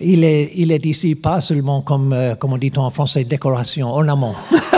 il, 0.00 0.24
est, 0.24 0.50
il 0.54 0.72
est 0.72 0.86
ici 0.86 1.14
pas 1.14 1.40
seulement 1.40 1.82
comme, 1.82 2.34
comme 2.38 2.54
on 2.54 2.58
dit 2.58 2.72
en 2.76 2.90
français, 2.90 3.24
décoration, 3.24 3.88
ornement. 3.88 4.34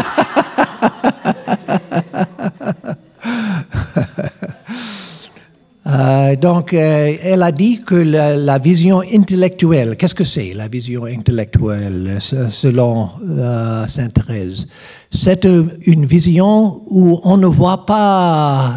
Euh, 5.91 6.37
donc, 6.37 6.73
euh, 6.73 7.17
elle 7.23 7.43
a 7.43 7.53
dit 7.53 7.83
que 7.83 7.95
la, 7.95 8.59
vision 8.59 9.01
intellectuelle, 9.01 9.97
qu'est-ce 9.97 10.15
que 10.15 10.25
c'est 10.25 10.53
la 10.55 10.69
vision 10.69 11.05
intellectuelle 11.05 12.19
selon 12.21 13.09
euh, 13.29 13.87
Sainte 13.87 14.15
Thérèse? 14.15 14.69
C'est 15.11 15.45
une 15.45 16.07
vision 16.07 16.83
où 16.87 17.21
on 17.25 17.37
ne 17.37 17.47
voit 17.47 17.85
pas, 17.87 18.75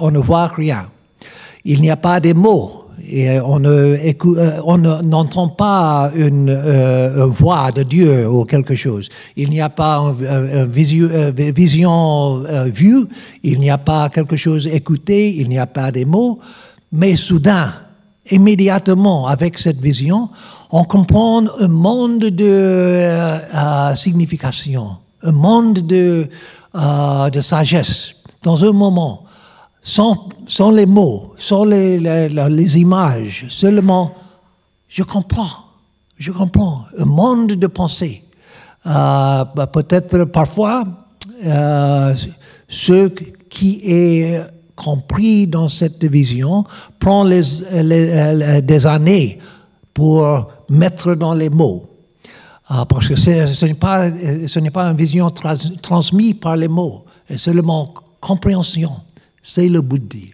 on 0.00 0.10
ne 0.10 0.18
voit 0.18 0.48
rien. 0.48 0.86
Il 1.64 1.80
n'y 1.80 1.90
a 1.90 1.96
pas 1.96 2.20
de 2.20 2.32
mots 2.32 2.85
et 3.04 3.38
on 3.40 3.62
euh, 3.64 4.12
n'entend 5.04 5.48
pas 5.48 6.10
une, 6.14 6.50
euh, 6.50 7.26
voix 7.26 7.70
de 7.70 7.82
Dieu 7.82 8.28
ou 8.28 8.44
quelque 8.44 8.74
chose. 8.74 9.08
Il 9.36 9.50
n'y 9.50 9.60
a 9.60 9.68
pas 9.68 9.98
une, 9.98 10.66
vision 10.66 12.42
vue, 12.66 13.06
il 13.42 13.60
n'y 13.60 13.70
a 13.70 13.78
pas 13.78 14.08
quelque 14.08 14.36
chose 14.36 14.66
écouté, 14.66 15.34
il 15.36 15.48
n'y 15.48 15.58
a 15.58 15.66
pas 15.66 15.90
des 15.90 16.04
mots, 16.04 16.40
mais 16.92 17.16
soudain, 17.16 17.72
immédiatement 18.30 19.26
avec 19.26 19.58
cette 19.58 19.80
vision, 19.80 20.30
on 20.70 20.84
comprend 20.84 21.44
un 21.60 21.68
monde 21.68 22.24
de 22.24 22.44
euh, 22.44 23.94
signification, 23.94 24.96
un 25.22 25.32
monde 25.32 25.86
de, 25.86 26.28
de 26.74 27.40
sagesse. 27.40 28.14
Dans 28.42 28.64
un 28.64 28.72
moment 28.72 29.25
sans, 29.86 30.70
les 30.72 30.84
mots, 30.84 31.32
sans 31.36 31.64
les, 31.64 32.78
images, 32.78 33.46
seulement 33.48 34.12
je 34.88 35.04
comprends, 35.04 35.64
je 36.18 36.32
comprends 36.32 36.86
un 36.98 37.04
monde 37.04 37.52
de 37.52 37.66
pensée. 37.68 38.24
Euh, 38.84 39.44
bah, 39.54 39.68
peut-être 39.68 40.24
parfois, 40.24 40.84
euh, 41.44 42.14
ce 42.66 43.08
qui 43.48 43.80
est 43.84 44.40
compris 44.74 45.46
dans 45.46 45.68
cette 45.68 46.04
vision 46.04 46.64
prend 46.98 47.24
des 47.24 48.86
années 48.86 49.38
pour 49.94 50.50
mettre 50.68 51.14
dans 51.14 51.34
les 51.34 51.48
mots. 51.48 51.86
Euh, 52.72 52.84
parce 52.86 53.08
que 53.08 53.14
ce 53.14 53.64
n'est 53.66 53.74
pas, 53.74 54.10
pas 54.72 54.90
une 54.90 54.96
vision 54.96 55.30
transmise 55.30 56.34
par 56.34 56.56
les 56.56 56.68
mots, 56.68 57.04
c'est 57.28 57.38
seulement 57.38 57.94
compréhension 58.20 58.90
c'est 59.46 59.68
le 59.68 59.80
bouddhi. 59.80 60.32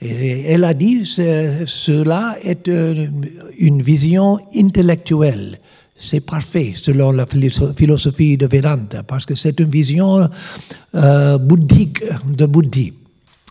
Elle 0.00 0.64
a 0.64 0.74
dit 0.74 1.06
cela 1.06 2.36
est 2.42 2.68
une 3.58 3.82
vision 3.82 4.38
intellectuelle. 4.54 5.58
C'est 5.96 6.20
parfait 6.20 6.72
selon 6.74 7.12
la 7.12 7.26
philosophie 7.26 8.36
de 8.36 8.46
Vedanta 8.46 9.04
parce 9.04 9.24
que 9.24 9.34
c'est 9.36 9.58
une 9.60 9.70
vision 9.70 10.28
euh, 10.94 11.38
bouddhique 11.38 12.02
de 12.26 12.44
bouddhi. 12.44 12.92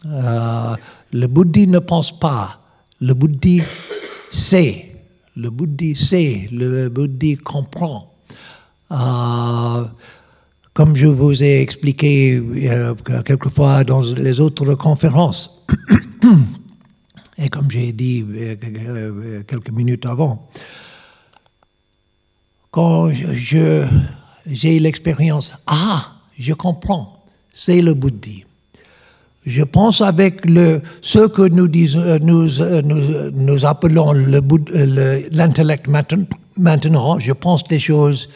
Euh, 0.06 0.76
le 1.14 1.28
bouddhi 1.28 1.68
ne 1.68 1.80
pense 1.80 2.18
pas, 2.20 2.60
le 3.00 3.14
bouddhi 3.14 3.62
sait, 4.32 4.94
le 5.38 5.50
bouddhi 5.50 5.96
sait, 5.96 6.50
le 6.52 6.90
bouddhi 6.90 7.38
comprend. 7.38 8.14
Euh, 8.92 9.86
comme 10.74 10.96
je 10.96 11.08
vous 11.08 11.44
ai 11.44 11.62
expliqué 11.62 12.38
euh, 12.38 12.96
quelquefois 13.26 13.84
dans 13.84 14.02
les 14.02 14.40
autres 14.40 14.74
conférences, 14.76 15.66
et 17.38 17.50
comme 17.50 17.70
j'ai 17.70 17.92
dit 17.92 18.26
euh, 18.34 18.56
euh, 18.64 19.44
quelques 19.44 19.72
minutes 19.72 20.06
avant, 20.06 20.50
quand 22.70 23.12
j'ai 23.12 24.80
l'expérience, 24.80 25.56
ah, 25.68 26.14
je 26.40 26.54
comprends, 26.54 27.26
c'est 27.52 27.82
le 27.82 27.94
bouddhi. 27.94 28.46
Je 29.46 29.64
pense 29.64 30.02
avec 30.02 30.46
le, 30.46 30.82
ce 31.02 31.28
que 31.28 31.42
nous, 31.42 31.68
disons, 31.68 32.20
nous, 32.22 32.48
nous, 32.84 33.32
nous 33.32 33.66
appelons 33.66 34.14
l'intellect 34.14 35.88
maintenant, 35.88 36.28
je 36.58 37.32
pense 37.34 37.64
des 37.64 37.80
choses 37.80 38.28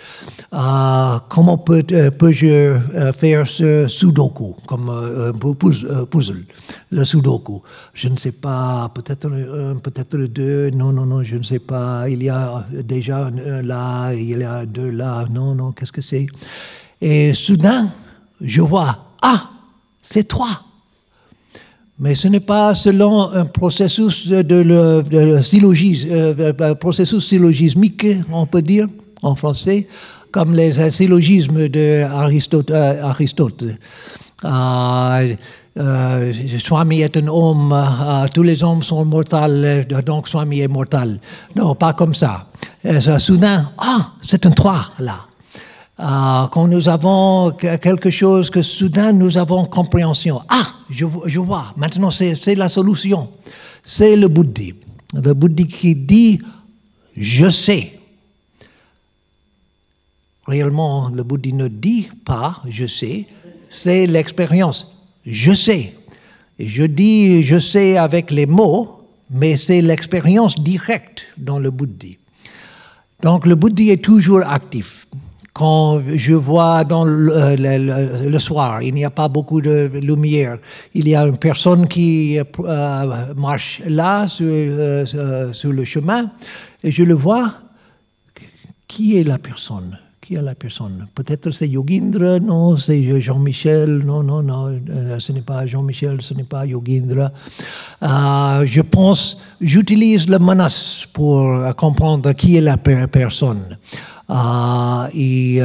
euh, 0.54 1.20
comment 1.28 1.62
euh, 1.70 2.12
peux-je 2.12 2.46
euh, 2.46 3.12
faire 3.12 3.46
ce 3.46 3.88
sudoku, 3.88 4.56
comme 4.66 4.90
un 4.90 5.34
puzzle, 5.34 6.46
le 6.92 7.04
sudoku 7.04 7.62
Je 7.94 8.08
ne 8.08 8.18
sais 8.18 8.32
pas, 8.32 8.90
peut-être 8.94 9.26
un, 9.28 9.76
peut-être 9.80 10.18
deux, 10.18 10.70
non, 10.70 10.94
non, 10.94 11.06
non, 11.06 11.24
je 11.24 11.36
ne 11.36 11.44
sais 11.44 11.60
pas. 11.60 12.08
Il 12.08 12.24
y 12.24 12.30
a 12.30 12.66
déjà 12.72 13.26
un 13.26 13.62
là, 13.62 14.14
il 14.14 14.38
y 14.38 14.44
a 14.44 14.66
deux 14.66 14.92
là, 14.92 15.26
non, 15.30 15.56
non, 15.56 15.72
qu'est-ce 15.74 15.92
que 15.92 16.02
c'est? 16.02 16.28
Et 17.02 17.34
soudain, 17.34 17.90
je 18.40 18.62
vois, 18.62 18.96
ah, 19.22 19.50
c'est 20.02 20.26
toi. 20.26 20.48
Mais 21.98 22.14
ce 22.14 22.28
n'est 22.28 22.42
pas 22.42 22.74
selon 22.74 23.32
un 23.32 23.46
processus 23.46 24.28
de, 24.28 25.42
syllogisme, 25.42 26.44
processus 26.80 27.28
syllogismique, 27.28 28.06
on 28.32 28.46
peut 28.46 28.62
dire 28.62 28.88
en 29.22 29.36
français 29.36 29.88
comme 30.36 30.54
les 30.54 30.92
syllogismes 30.92 31.70
d'Aristote. 31.70 32.70
Euh, 32.70 33.04
Aristote. 33.04 33.64
Euh, 34.44 35.36
euh, 35.78 36.34
Swami 36.60 37.02
est 37.02 37.18
un 37.18 37.28
homme, 37.28 37.74
euh, 37.74 38.28
tous 38.34 38.44
les 38.44 38.62
hommes 38.64 38.82
sont 38.84 39.04
mortels, 39.06 39.88
donc 40.06 40.28
Swami 40.28 40.60
est 40.60 40.68
mortel. 40.68 41.20
Non, 41.56 41.76
pas 41.76 41.94
comme 41.94 42.14
ça. 42.14 42.48
soudain, 43.20 43.72
ah, 43.78 44.12
c'est 44.22 44.46
un 44.46 44.52
trois 44.52 44.92
là. 45.00 45.20
Quand 45.98 46.68
nous 46.68 46.90
avons 46.90 47.52
quelque 47.52 48.10
chose 48.10 48.50
que 48.50 48.62
soudain 48.62 49.14
nous 49.14 49.38
avons 49.38 49.66
compréhension. 49.66 50.42
Ah, 50.50 50.68
je, 50.90 51.06
je 51.26 51.40
vois, 51.40 51.74
maintenant 51.78 52.10
c'est 52.12 52.56
la 52.56 52.70
solution. 52.70 53.30
C'est 53.84 54.16
le 54.16 54.28
bouddhi. 54.28 54.76
Le 55.14 55.34
bouddhi 55.34 55.68
qui 55.68 55.96
dit, 55.96 56.42
je 57.16 57.50
sais 57.50 57.96
réellement, 60.48 61.10
le 61.10 61.24
bouddhi 61.24 61.54
ne 61.54 61.68
dit 61.68 62.08
pas 62.24 62.62
je 62.68 62.86
sais, 62.86 63.26
c'est 63.70 64.06
l'expérience. 64.08 65.04
Je 65.26 65.52
sais. 65.52 65.94
Je 66.60 66.84
dis 66.84 67.44
je 67.44 67.60
sais 67.60 67.98
avec 67.98 68.32
les 68.32 68.46
mots, 68.46 69.02
mais 69.30 69.58
c'est 69.58 69.82
l'expérience 69.82 70.56
directe 70.56 71.26
dans 71.38 71.60
le 71.60 71.72
bouddhi. 71.72 72.18
Donc 73.22 73.46
le 73.46 73.56
bouddhi 73.56 73.90
est 73.90 74.04
toujours 74.04 74.46
actif. 74.48 75.05
Quand 75.56 76.02
je 76.14 76.34
vois 76.34 76.84
dans 76.84 77.06
le, 77.06 78.40
soir, 78.40 78.82
il 78.82 78.94
n'y 78.94 79.06
a 79.06 79.10
pas 79.10 79.30
beaucoup 79.30 79.62
de 79.62 79.90
lumière, 79.94 80.58
il 80.94 81.08
y 81.08 81.16
a 81.16 81.26
une 81.26 81.38
personne 81.38 81.88
qui 81.88 82.38
euh, 82.38 83.34
marche 83.38 83.82
là 83.88 84.28
sur, 84.28 84.48
euh, 84.50 85.54
sur 85.54 85.72
le 85.72 85.86
chemin, 85.86 86.30
et 86.84 86.92
je 86.92 87.04
le 87.04 87.14
vois. 87.14 87.54
Qui 88.86 89.18
est 89.18 89.24
la 89.24 89.38
personne? 89.38 89.98
Qui 90.20 90.36
est 90.36 90.42
la 90.42 90.56
personne? 90.56 91.08
Peut-être 91.16 91.50
c'est 91.52 91.70
Yogindra, 91.70 92.40
non, 92.40 92.76
c'est 92.76 93.22
Jean-Michel, 93.22 94.00
non, 94.00 94.24
non, 94.24 94.44
non, 94.44 94.78
euh, 94.90 95.20
ce 95.20 95.32
n'est 95.32 95.42
pas 95.42 95.66
Jean-Michel, 95.66 96.22
ce 96.22 96.34
n'est 96.34 96.44
pas 96.44 96.66
Yogindra. 96.66 97.32
Euh, 98.04 98.66
je 98.66 98.82
pense, 98.82 99.38
j'utilise 99.62 100.28
le 100.28 100.38
manas 100.38 101.06
pour 101.14 101.74
comprendre 101.78 102.34
qui 102.34 102.58
est 102.58 102.62
la 102.62 102.76
personne. 102.76 103.78
Euh, 104.30 105.08
et 105.14 105.62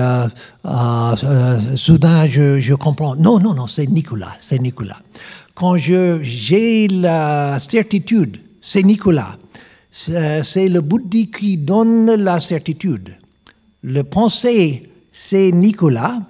soudain, 1.77 2.29
je, 2.29 2.75
comprends, 2.75 3.17
non, 3.17 3.39
non, 3.39 3.55
non, 3.55 3.67
c'est 3.67 3.87
Nicolas, 3.87 4.33
c'est 4.41 4.61
Nicolas. 4.61 5.01
Quand 5.55 5.77
j'ai 5.77 6.89
la 6.89 7.59
certitude, 7.59 8.39
c'est 8.61 8.83
Nicolas. 8.83 9.37
C'est 9.91 10.69
le 10.69 10.81
bouddhi 10.81 11.31
qui 11.31 11.57
donne 11.57 12.15
la 12.15 12.39
certitude. 12.39 13.17
Le 13.83 14.03
pensée, 14.03 14.91
c'est 15.11 15.51
Nicolas, 15.53 16.21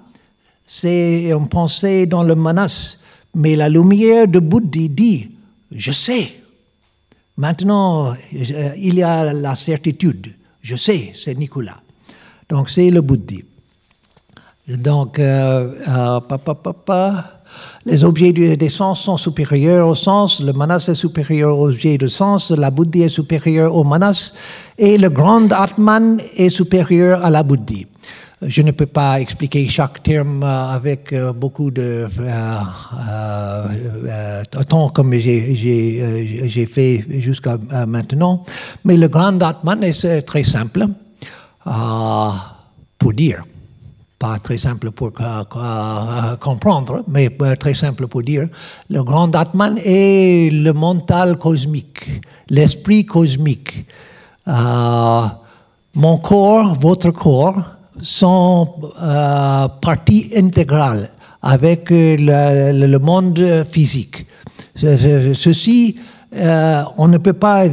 c'est 0.65 1.31
une 1.31 1.49
pensée 1.49 2.05
dans 2.05 2.23
le 2.23 2.33
manas, 2.33 2.97
Mais 3.35 3.55
la 3.57 3.67
lumière 3.67 4.27
de 4.27 4.39
Bouddhi 4.39 4.89
dit, 4.89 5.31
je 5.69 5.91
sais. 5.91 6.41
Maintenant, 7.37 8.13
il 8.31 8.95
y 8.95 9.03
a 9.03 9.33
la 9.33 9.55
certitude. 9.55 10.33
Je 10.61 10.75
sais, 10.75 11.11
c'est 11.13 11.35
Nicolas. 11.35 11.81
Donc 12.51 12.69
c'est 12.69 12.91
le 12.91 12.99
Bouddhi. 12.99 13.45
Donc, 14.67 15.19
euh, 15.19 15.71
euh, 15.87 17.11
les 17.85 18.03
objets 18.03 18.33
des 18.33 18.69
sens 18.69 19.01
sont 19.01 19.17
supérieurs 19.17 19.87
au 19.87 19.95
sens, 19.95 20.41
le 20.41 20.53
manas 20.53 20.85
est 20.89 20.95
supérieur 20.95 21.57
aux 21.57 21.69
objets 21.69 21.97
de 21.97 22.07
sens, 22.07 22.51
la 22.51 22.69
Bouddhi 22.69 23.03
est 23.03 23.09
supérieure 23.09 23.73
au 23.73 23.83
manas, 23.83 24.33
et 24.77 24.97
le 24.97 25.09
grand 25.09 25.51
Atman 25.51 26.21
est 26.35 26.49
supérieur 26.49 27.23
à 27.23 27.29
la 27.29 27.41
Bouddhi. 27.41 27.87
Je 28.41 28.61
ne 28.61 28.71
peux 28.71 28.85
pas 28.85 29.19
expliquer 29.21 29.67
chaque 29.67 30.03
terme 30.03 30.43
euh, 30.43 30.75
avec 30.75 31.15
beaucoup 31.35 31.71
de 31.71 32.07
temps 34.67 34.89
comme 34.89 35.13
j'ai 35.13 36.67
fait 36.71 37.05
jusqu'à 37.19 37.57
maintenant, 37.87 38.43
mais 38.83 38.97
le 38.97 39.07
grand 39.07 39.41
Atman 39.41 39.83
est 39.83 40.21
très 40.23 40.43
simple 40.43 40.87
pour 41.63 43.13
dire 43.13 43.43
pas 44.21 44.37
très 44.37 44.57
simple 44.57 44.91
pour 44.91 45.11
comprendre, 46.39 47.03
mais 47.07 47.35
euh, 47.41 47.55
très 47.55 47.73
simple 47.73 48.05
pour 48.05 48.21
dire, 48.21 48.47
le 48.87 49.03
grand 49.03 49.35
Atman 49.35 49.79
est 49.83 50.53
le 50.53 50.73
mental 50.73 51.37
cosmique, 51.37 52.21
l'esprit 52.47 53.03
cosmique. 53.03 53.87
Euh, 54.47 55.23
mon 55.95 56.17
corps, 56.19 56.75
votre 56.75 57.09
corps, 57.09 57.63
sont 57.99 58.69
euh, 59.01 59.67
partie 59.81 60.31
intégrale 60.35 61.09
avec 61.41 61.87
le, 61.89 62.97
monde 62.99 63.65
physique. 63.71 64.27
Ceci, 64.75 65.97
on 66.97 67.07
ne 67.07 67.17
peut 67.17 67.33
pas 67.33 67.67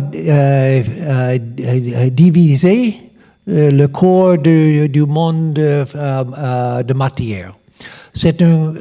diviser 2.11 2.87
euh, 2.89 3.08
le 3.49 3.87
corps 3.87 4.37
du 4.39 5.07
monde 5.07 5.59
euh, 5.59 5.85
euh, 5.97 6.83
de 6.83 6.95
matière. 6.95 7.53
C'est 8.13 8.43
un, 8.43 8.75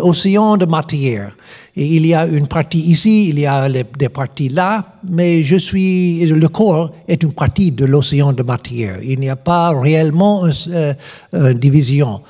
océan 0.00 0.56
de 0.56 0.64
matière. 0.64 1.32
Il 1.76 2.06
y 2.06 2.14
a 2.14 2.26
une 2.26 2.46
partie 2.48 2.80
ici, 2.80 3.28
il 3.28 3.38
y 3.38 3.46
a 3.46 3.68
des 3.68 4.08
parties 4.08 4.48
là, 4.48 4.94
mais 5.08 5.44
je 5.44 5.56
suis, 5.56 6.24
le 6.26 6.48
corps 6.48 6.92
est 7.06 7.22
une 7.22 7.32
partie 7.32 7.70
de 7.70 7.84
l'océan 7.84 8.32
de 8.32 8.42
matière. 8.42 8.98
Il 9.02 9.20
n'y 9.20 9.28
a 9.28 9.36
pas 9.36 9.78
réellement 9.78 10.46
une, 10.46 11.58
division. 11.58 12.22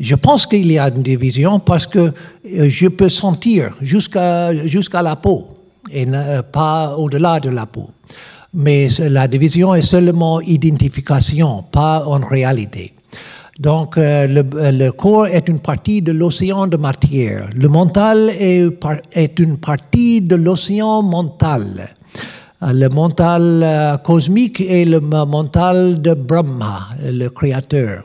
Je 0.00 0.14
pense 0.14 0.46
qu'il 0.46 0.72
y 0.72 0.78
a 0.78 0.88
une 0.88 1.02
division 1.02 1.60
parce 1.60 1.86
que 1.86 2.12
je 2.44 2.88
peux 2.88 3.10
sentir 3.10 3.76
jusqu'à 3.82 4.66
jusqu'à 4.66 5.02
la 5.02 5.16
peau 5.16 5.48
et 5.92 6.06
pas 6.50 6.96
au-delà 6.96 7.38
de 7.38 7.50
la 7.50 7.66
peau 7.66 7.90
mais 8.54 8.88
la 8.98 9.28
division 9.28 9.74
est 9.74 9.82
seulement 9.82 10.40
identification, 10.40 11.64
pas 11.70 12.04
en 12.06 12.20
réalité. 12.20 12.94
Donc, 13.58 13.98
euh, 13.98 14.28
le, 14.28 14.90
corps 14.92 15.26
est 15.26 15.48
une 15.48 15.58
partie 15.58 16.00
de 16.00 16.12
l'océan 16.12 16.68
de 16.68 16.76
matière. 16.76 17.50
Le 17.56 17.68
mental 17.68 18.30
est, 18.38 19.38
une 19.40 19.56
partie 19.56 20.20
de 20.20 20.36
l'océan 20.36 21.02
mental. 21.02 21.88
Euh, 22.62 22.72
le 22.72 22.88
mental 22.88 23.60
euh, 23.64 23.96
cosmique 23.96 24.60
est 24.60 24.84
le 24.84 25.00
mental 25.00 26.00
de 26.00 26.14
Brahma, 26.14 26.90
le 27.04 27.28
créateur. 27.30 28.04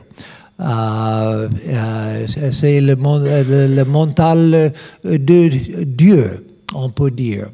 c'est 2.50 2.80
le, 2.80 3.84
mental 3.84 4.72
de 5.04 5.84
Dieu, 5.84 6.46
on 6.74 6.90
peut 6.90 7.12
dire. 7.12 7.50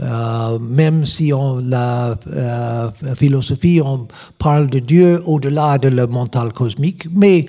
Euh, 0.00 0.58
même 0.58 1.04
si 1.04 1.32
on, 1.32 1.58
la 1.58 2.16
euh, 2.28 2.90
philosophie, 3.14 3.80
on 3.84 4.06
parle 4.38 4.68
de 4.68 4.78
Dieu 4.78 5.22
au-delà 5.26 5.78
de 5.78 5.88
le 5.88 6.06
mental 6.06 6.52
cosmique, 6.52 7.06
mais 7.12 7.46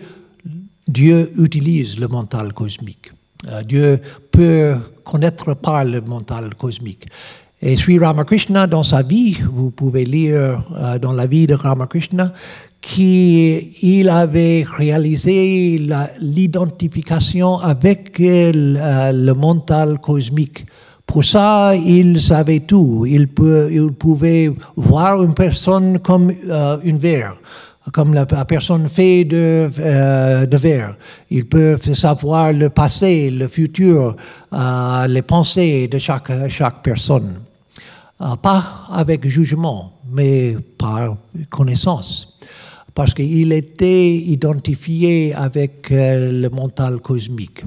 Dieu 0.87 1.31
utilise 1.37 1.99
le 1.99 2.07
mental 2.07 2.53
cosmique. 2.53 3.11
Euh, 3.47 3.63
Dieu 3.63 3.99
peut 4.31 4.75
connaître 5.03 5.53
par 5.53 5.85
le 5.85 6.01
mental 6.01 6.55
cosmique. 6.55 7.07
Et 7.61 7.77
Sri 7.77 7.97
Ramakrishna, 7.97 8.67
dans 8.67 8.83
sa 8.83 9.03
vie, 9.03 9.37
vous 9.49 9.71
pouvez 9.71 10.03
lire 10.03 10.61
dans 11.01 11.13
la 11.13 11.25
vie 11.25 11.47
de 11.47 11.53
Ramakrishna, 11.53 12.33
qu'il 12.81 14.09
avait 14.09 14.65
réalisé 14.69 15.81
l'identification 16.19 17.59
avec 17.59 18.17
le 18.19 19.31
mental 19.31 19.97
cosmique 19.99 20.65
pour 21.13 21.23
ça, 21.23 21.75
il 21.75 22.19
savait 22.19 22.61
tout. 22.61 23.05
Il, 23.05 23.27
pouvait 23.27 24.51
voir 24.75 25.21
une 25.21 25.35
personne 25.35 25.99
comme 25.99 26.33
euh, 26.49 26.77
une 26.83 26.97
verre, 26.97 27.35
comme 27.91 28.15
la, 28.15 28.25
personne 28.25 28.89
fait 28.89 29.23
de, 29.23 29.69
euh, 29.77 30.47
de 30.47 30.57
verre. 30.57 30.95
Il 31.29 31.45
peut 31.45 31.77
savoir 31.93 32.51
le 32.51 32.71
passé, 32.71 33.29
le 33.29 33.47
futur, 33.47 34.15
euh, 34.53 35.05
les 35.07 35.21
pensées 35.21 35.87
de 35.87 35.99
chaque, 35.99 36.31
personne. 36.81 37.41
pas 38.41 38.87
avec 38.89 39.27
jugement, 39.27 39.93
mais 40.11 40.55
par 40.79 41.15
connaissance. 41.51 42.39
Parce 42.95 43.13
qu'il 43.13 43.53
était 43.53 44.15
identifié 44.15 45.35
avec 45.35 45.89
le 45.91 46.49
mental 46.49 46.97
cosmique 47.01 47.61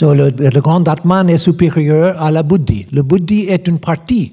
le, 0.00 0.60
grand 0.60 0.86
Atman 0.88 1.28
est 1.28 1.38
supérieur 1.38 2.20
à 2.20 2.30
la 2.30 2.42
Bouddhi. 2.42 2.86
Le 2.92 3.02
Bouddhi 3.02 3.46
est 3.48 3.68
une 3.68 3.78
partie. 3.78 4.32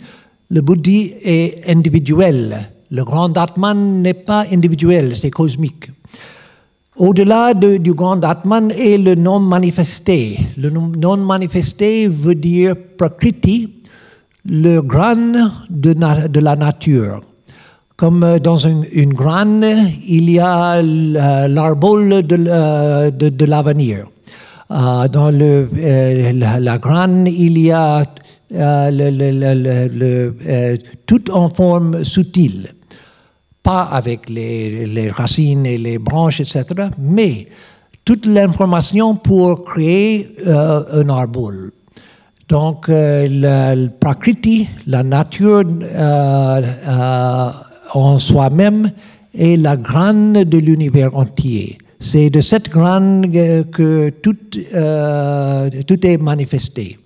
Le 0.49 0.61
Bouddhi 0.61 1.13
est 1.23 1.69
individuel. 1.69 2.69
Le 2.91 3.03
grand 3.03 3.35
Atman 3.37 4.01
n'est 4.01 4.13
pas 4.13 4.45
individuel, 4.51 5.15
c'est 5.15 5.31
cosmique. 5.31 5.89
Au-delà 6.97 7.53
du 7.53 7.93
grand 7.93 8.23
Atman 8.23 8.71
est 8.71 8.97
le 8.97 9.15
non 9.15 9.39
manifesté. 9.39 10.39
Le 10.57 10.69
non 10.69 11.17
manifesté 11.17 12.07
veut 12.07 12.35
dire 12.35 12.75
Prakriti, 12.97 13.81
le 14.45 14.79
grain 14.79 15.51
de, 15.69 16.39
la 16.39 16.55
nature. 16.55 17.21
Comme 17.97 18.23
euh, 18.23 18.39
dans 18.39 18.57
une, 18.57 18.85
une 18.93 19.13
graine, 19.13 19.65
il 20.07 20.29
y 20.29 20.39
a 20.39 20.81
l'arbre 20.81 22.21
de, 22.21 22.37
euh, 22.47 23.11
de, 23.11 23.29
de 23.29 23.45
l'avenir. 23.45 24.07
Euh, 24.71 25.07
dans 25.07 25.29
le, 25.29 25.69
euh, 25.77 26.31
la, 26.33 26.77
graine, 26.79 27.27
il 27.27 27.59
y 27.59 27.71
a 27.71 28.03
euh, 28.53 29.57
tout 31.05 31.31
en 31.31 31.49
forme 31.49 32.03
subtile, 32.03 32.73
pas 33.61 33.83
avec 33.83 34.27
les, 34.27 35.11
racines 35.11 35.67
et 35.67 35.77
les 35.77 35.99
branches, 35.99 36.39
etc., 36.39 36.89
mais 36.97 37.47
toute 38.03 38.25
l'information 38.25 39.15
pour 39.15 39.63
créer 39.65 40.29
un 40.47 41.09
arbre. 41.09 41.51
Donc, 42.47 42.87
la, 42.87 43.75
prakriti, 43.99 44.67
la 44.87 45.03
nature 45.03 45.63
en 47.93 48.17
soi-même, 48.19 48.91
est 49.37 49.57
la 49.57 49.75
graine 49.75 50.43
de 50.43 50.57
l'univers 50.57 51.15
entier. 51.15 51.77
C'est 51.99 52.29
de 52.29 52.41
cette 52.41 52.69
graine 52.69 53.31
que 53.71 54.09
tout, 54.09 54.35
euh, 54.73 55.69
tout 55.87 56.05
est 56.05 56.17
manifesté. 56.17 56.99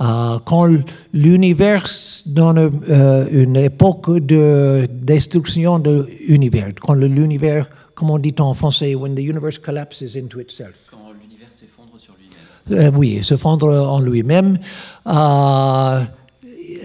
Euh, 0.00 0.38
quand 0.44 0.68
l'univers, 1.12 1.84
dans 2.26 2.56
euh, 2.56 3.26
une 3.30 3.56
époque 3.56 4.10
de 4.18 4.86
destruction 4.90 5.78
de 5.78 6.06
l'univers, 6.28 6.72
quand 6.80 6.94
l'univers, 6.94 7.68
comme 7.94 8.10
on 8.10 8.18
dit 8.18 8.34
en 8.38 8.54
français, 8.54 8.94
when 8.94 9.14
the 9.14 9.20
universe 9.20 9.58
collapses 9.58 10.16
into 10.16 10.40
itself. 10.40 10.88
Quand 10.90 11.12
l'univers 11.20 11.48
s'effondre 11.50 11.98
sur 11.98 12.14
lui-même. 12.14 12.96
oui, 12.96 13.24
s'effondre 13.24 13.68
en 13.68 14.00
lui-même 14.00 14.58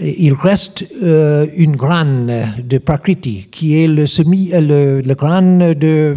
il 0.01 0.33
reste 0.33 0.85
euh, 1.01 1.45
une 1.57 1.75
graine 1.75 2.53
de 2.63 2.77
Prakriti 2.77 3.47
qui 3.51 3.81
est 3.81 3.87
le, 3.87 4.05
semi, 4.05 4.51
euh, 4.53 5.01
le, 5.01 5.13
grain 5.13 5.73
de, 5.73 6.15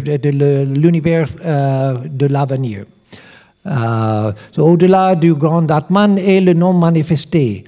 l'univers 0.73 1.29
euh, 1.45 1.97
de 2.09 2.27
l'avenir. 2.27 2.85
Au-delà 4.57 5.15
du 5.15 5.33
grand 5.33 5.69
Atman 5.69 6.17
est 6.17 6.39
le 6.39 6.53
non 6.53 6.71
manifesté. 6.71 7.65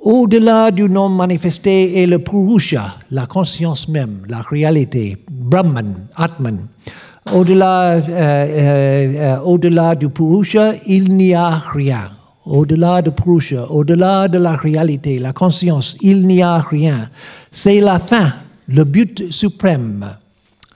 Au-delà 0.00 0.70
du 0.70 0.88
non 0.90 1.08
manifesté 1.08 2.02
est 2.02 2.06
le 2.06 2.18
Purusha, 2.18 2.96
la 3.10 3.24
conscience 3.24 3.88
même, 3.88 4.20
la 4.28 4.42
réalité, 4.42 5.16
Brahman, 5.30 6.06
Atman. 6.16 6.66
Au-delà 7.34 8.00
au-delà 9.44 9.94
du 9.94 10.10
Purusha, 10.10 10.72
il 10.86 11.16
n'y 11.16 11.34
a 11.34 11.50
rien 11.50 12.10
au-delà 12.48 13.02
de 13.02 13.10
Purusha, 13.10 13.70
au-delà 13.70 14.26
de 14.28 14.38
la 14.38 14.56
réalité, 14.56 15.18
la 15.18 15.32
conscience, 15.32 15.96
il 16.00 16.26
n'y 16.26 16.42
a 16.42 16.58
rien. 16.58 17.10
C'est 17.50 17.80
la 17.80 17.98
fin, 17.98 18.32
le 18.66 18.84
but 18.84 19.30
suprême. 19.30 20.16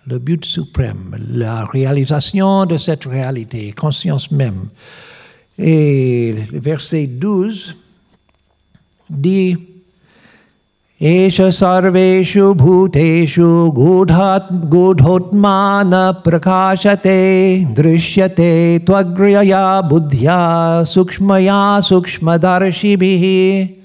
Le 0.06 0.18
but 0.18 0.44
suprême, 0.44 1.16
la 1.30 1.64
réalisation 1.64 2.66
de 2.66 2.76
cette 2.76 3.04
réalité, 3.04 3.70
conscience 3.70 4.32
même. 4.32 4.68
Et 5.56 6.34
le 6.52 6.58
verset 6.58 7.06
12 7.06 7.76
dit 9.08 9.56
Sarveshu 11.02 12.54
bhuteshu 12.54 13.74
gudhat 13.74 14.68
gudhotmana 14.68 16.22
prakashate 16.22 17.66
drishyate 17.74 18.78
tvagraya 18.86 19.82
buddhya 19.82 20.86
sukshmaya 20.86 21.82
sukshmadarshibhi 21.82 23.78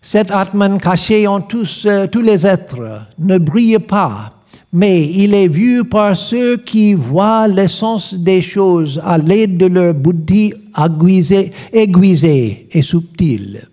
Cet 0.00 0.30
Atman 0.30 0.78
caché 0.78 1.26
en 1.26 1.40
tous, 1.40 1.84
euh, 1.84 2.06
tous 2.06 2.22
les 2.22 2.46
êtres 2.46 3.02
ne 3.18 3.38
brille 3.38 3.80
pas, 3.80 4.34
mais 4.72 5.04
il 5.04 5.34
est 5.34 5.48
vu 5.48 5.82
par 5.82 6.14
ceux 6.14 6.58
qui 6.58 6.94
voient 6.94 7.48
l'essence 7.48 8.14
des 8.14 8.40
choses 8.40 9.00
à 9.04 9.18
l'aide 9.18 9.58
de 9.58 9.66
leur 9.66 9.94
buddhi 9.94 10.54
aiguisé, 10.78 11.50
aiguisé 11.72 12.68
et 12.70 12.82
subtil. 12.82 13.66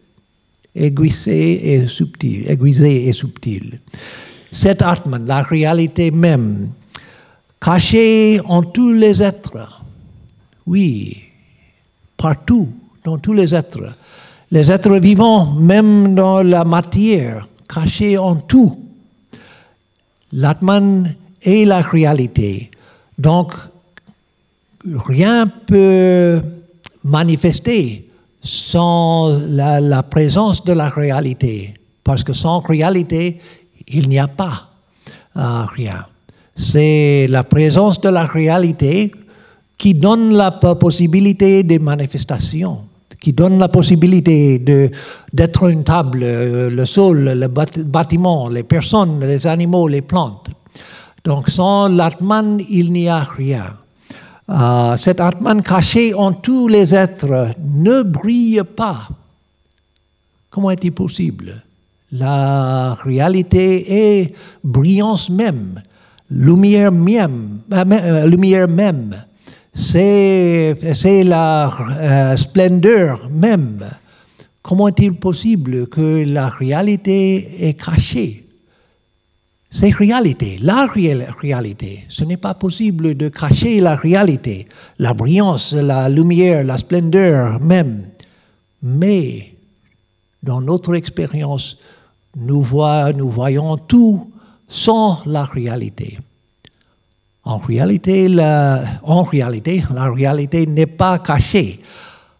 Aiguisé 0.75 1.73
et 1.73 1.87
subtil, 1.87 2.49
aiguisé 2.49 3.07
et 3.07 3.13
subtil. 3.13 3.79
Cet 4.51 4.81
Atman, 4.81 5.25
la 5.25 5.41
réalité 5.41 6.09
même, 6.11 6.71
caché 7.61 8.39
en 8.45 8.63
tous 8.63 8.91
les 8.91 9.21
êtres, 9.21 9.83
oui, 10.65 11.23
partout, 12.17 12.69
dans 13.03 13.17
tous 13.17 13.33
les 13.33 13.53
êtres, 13.53 13.95
les 14.49 14.71
êtres 14.71 14.97
vivants, 14.97 15.53
même 15.53 16.15
dans 16.15 16.41
la 16.41 16.63
matière, 16.63 17.47
cachés 17.67 18.17
en 18.17 18.35
tout. 18.35 18.79
L'Atman 20.31 21.15
est 21.41 21.65
la 21.65 21.81
réalité. 21.81 22.71
Donc, 23.17 23.53
rien 24.85 25.47
peut 25.47 26.41
manifester 27.03 28.07
sans 28.43 29.39
la, 29.47 30.03
présence 30.03 30.63
de 30.63 30.73
la 30.73 30.89
réalité. 30.89 31.73
Parce 32.03 32.23
que 32.23 32.33
sans 32.33 32.59
réalité, 32.59 33.39
il 33.87 34.09
n'y 34.09 34.19
a 34.19 34.27
pas 34.27 34.69
euh, 35.37 35.63
rien. 35.65 36.05
C'est 36.55 37.27
la 37.29 37.43
présence 37.43 37.99
de 38.01 38.09
la 38.09 38.25
réalité 38.25 39.11
qui 39.77 39.93
donne 39.93 40.33
la 40.33 40.51
possibilité 40.51 41.63
de 41.63 41.77
manifestation 41.79 42.81
qui 43.23 43.31
donne 43.31 43.57
la 43.57 43.69
possibilité 43.69 44.59
d'être 45.31 45.69
une 45.69 45.85
table, 45.85 46.19
euh, 46.23 46.69
le 46.69 46.85
sol, 46.85 47.23
le 47.23 47.47
bâtiment, 47.47 48.49
les 48.49 48.63
personnes, 48.63 49.21
les 49.21 49.47
animaux, 49.47 49.87
les 49.87 50.01
plantes. 50.01 50.51
Donc 51.23 51.47
sans 51.47 51.87
l'Atman, 51.87 52.59
il 52.69 52.91
n'y 52.91 53.07
a 53.07 53.21
rien. 53.21 53.77
Euh, 54.49 54.97
cet 54.97 55.21
Atman 55.21 55.61
caché 55.61 56.13
en 56.13 56.33
tous 56.33 56.67
les 56.67 56.93
êtres 56.93 57.51
ne 57.63 58.03
brille 58.03 58.61
pas. 58.75 59.07
Comment 60.49 60.71
est-il 60.71 60.91
possible? 60.91 61.63
La 62.11 62.93
réalité 62.93 64.19
est 64.19 64.33
brillance 64.63 65.29
même, 65.29 65.81
lumière 66.29 66.91
même. 66.91 67.61
Euh, 67.73 68.27
lumière 68.27 68.67
même 68.67 69.15
c'est 69.73 71.23
la 71.23 71.69
euh, 71.99 72.37
splendeur 72.37 73.29
même. 73.29 73.83
Comment 74.61 74.87
est-il 74.87 75.15
possible 75.15 75.87
que 75.87 76.23
la 76.25 76.47
réalité 76.47 77.67
est 77.67 77.73
cachée? 77.73 78.42
C'est 79.75 79.89
réalité, 79.89 80.59
la 80.61 80.85
réalité. 80.85 82.05
Ce 82.07 82.23
n'est 82.23 82.37
pas 82.37 82.53
possible 82.53 83.15
de 83.15 83.27
cacher 83.29 83.81
la 83.81 83.95
réalité, 83.95 84.67
la 84.99 85.15
brillance, 85.15 85.73
la 85.73 86.09
lumière, 86.09 86.63
la 86.63 86.77
splendeur 86.77 87.59
même. 87.59 88.03
Mais 88.83 89.55
dans 90.43 90.61
notre 90.61 90.93
expérience, 90.93 91.79
nous, 92.37 92.63
nous 93.15 93.29
voyons 93.31 93.77
tout 93.77 94.31
sans 94.67 95.23
la 95.25 95.43
réalité. 95.43 96.19
En 97.43 97.57
réalité, 97.57 98.27
la, 98.27 98.83
en 99.01 99.23
réalité, 99.23 99.83
la 99.91 100.11
réalité 100.11 100.67
n'est 100.67 100.85
pas 100.85 101.17
cachée 101.17 101.79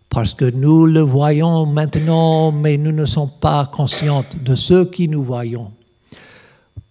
parce 0.08 0.36
que 0.36 0.46
nous 0.46 0.86
le 0.86 1.02
voyons 1.02 1.65
maintenant, 1.65 2.52
mais 2.52 2.78
nous 2.78 2.91
ne 2.91 3.06
sommes 3.06 3.32
pas 3.41 3.65
conscients 3.65 4.24
de 4.39 4.54
ce 4.54 4.84
que 4.84 5.10
nous 5.10 5.24
voyons. 5.24 5.72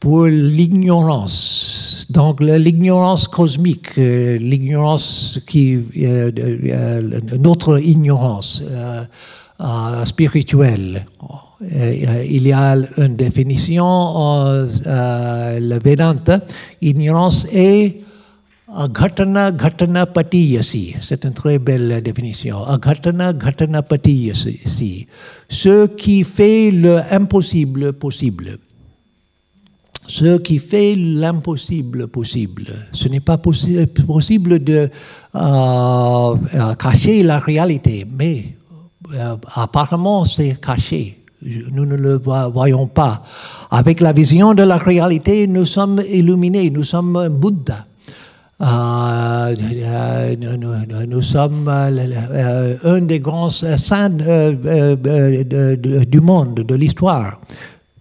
Pour 0.02 0.26
l'ignorance, 0.26 2.08
donc 2.10 2.40
l'ignorance 2.40 3.28
cosmique, 3.28 3.96
euh, 3.98 4.36
l'ignorance 4.36 5.38
qui, 5.46 5.76
euh, 5.76 6.28
euh, 6.36 7.20
notre 7.38 7.78
ignorance 7.80 8.64
spirituelle, 10.04 11.06
il 11.60 12.48
y 12.48 12.52
a 12.52 12.74
une 12.98 13.14
définition, 13.14 14.66
le 14.84 15.78
Vedanta, 15.78 16.40
ignorance 16.80 17.46
est 17.52 18.00
Aghatana 18.74 19.52
Ghatana 19.52 20.06
Patiyasi. 20.06 20.96
C'est 21.00 21.24
une 21.24 21.34
très 21.34 21.60
belle 21.60 22.02
définition. 22.02 22.64
Aghatana 22.64 23.32
Ghatana 23.34 23.82
Patiyasi. 23.82 25.06
Ce 25.48 25.86
qui 25.86 26.24
fait 26.24 26.72
l'impossible 26.72 27.92
possible. 27.92 28.58
Ce 30.06 30.38
qui 30.38 30.58
fait 30.58 30.94
l'impossible 30.96 32.08
possible. 32.08 32.88
Ce 32.92 33.08
n'est 33.08 33.20
pas 33.20 33.38
possible 33.38 34.62
de 34.62 34.90
euh, 35.34 36.74
cacher 36.74 37.22
la 37.22 37.38
réalité, 37.38 38.06
mais 38.10 38.56
euh, 39.14 39.36
apparemment 39.54 40.24
c'est 40.24 40.60
caché. 40.60 41.18
Nous 41.42 41.86
ne 41.86 41.96
le 41.96 42.20
voyons 42.52 42.86
pas. 42.86 43.22
Avec 43.70 44.00
la 44.00 44.12
vision 44.12 44.54
de 44.54 44.62
la 44.62 44.76
réalité, 44.76 45.48
nous 45.48 45.66
sommes 45.66 46.00
illuminés, 46.08 46.70
nous 46.70 46.84
sommes 46.84 47.28
Bouddha. 47.28 47.86
Euh, 48.62 49.56
nous, 51.08 51.22
sommes 51.22 51.68
euh, 51.68 52.76
un 52.84 53.00
des 53.00 53.18
grands 53.18 53.50
saints 53.50 54.10
du 54.10 54.20
monde, 56.20 56.54
de 56.54 56.74
l'histoire. 56.76 57.40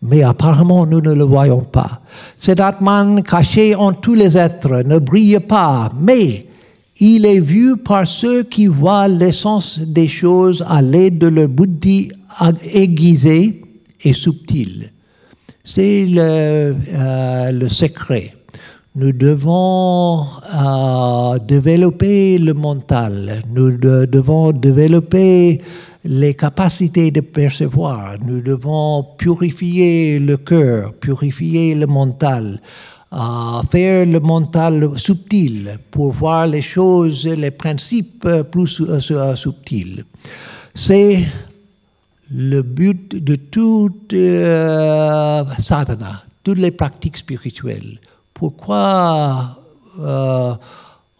Mais 0.02 0.24
apparemment, 0.24 0.86
nous 0.86 1.02
ne 1.02 1.14
le 1.14 1.24
voyons 1.24 1.62
pas. 1.62 2.02
Cet 2.40 2.60
Atman 2.60 3.22
caché 3.22 3.76
en 3.76 3.94
tous 3.94 4.16
les 4.16 4.38
êtres 4.38 4.84
ne 4.84 4.98
brille 4.98 5.40
pas, 5.40 5.92
mais 6.00 6.48
il 7.00 7.26
est 7.26 7.40
vu 7.40 7.78
par 7.78 8.08
ceux 8.08 8.44
qui 8.44 8.68
voient 8.68 9.08
l'essence 9.08 9.80
des 9.80 10.08
choses 10.08 10.64
à 10.68 10.82
l'aide 10.82 11.20
de 11.20 11.28
leur 11.28 11.50
buddhi 11.50 12.12
aiguisé 12.74 13.62
et 14.04 14.14
subtil. 14.14 14.92
C'est 15.64 16.06
le, 16.08 16.76
euh, 16.94 17.70
secret. 17.70 18.36
Nous 18.96 19.12
devons 19.12 20.26
euh, 20.54 21.40
développer 21.40 22.38
le 22.38 22.54
mental, 22.54 23.44
nous 23.54 23.78
devons 23.78 24.52
développer 24.52 25.62
les 26.04 26.34
capacités 26.34 27.12
de 27.12 27.22
percevoir, 27.22 28.16
nous 28.24 28.42
devons 28.42 29.04
purifier 29.18 30.20
le 30.20 30.38
cœur, 30.38 30.94
purifier 30.94 31.76
le 31.76 31.86
mental, 31.88 32.62
euh, 33.14 33.62
faire 33.70 34.06
le 34.06 34.20
mental 34.20 34.98
subtil 34.98 35.78
pour 35.92 36.12
voir 36.14 36.48
les 36.48 36.62
choses, 36.62 37.28
les 37.28 37.52
principes 37.52 38.28
plus 38.52 38.82
euh, 38.82 39.36
subtils. 39.36 40.04
C'est 40.74 41.26
le 42.32 42.62
but 42.62 43.24
de 43.24 43.36
toute 43.36 44.16
sadhana, 45.60 46.24
toutes 46.44 46.58
les 46.58 46.72
pratiques 46.72 47.18
spirituelles 47.18 48.00
pourquoi, 48.42 49.60
euh, 50.00 50.02
euh, 50.02 50.54
euh, 50.54 50.56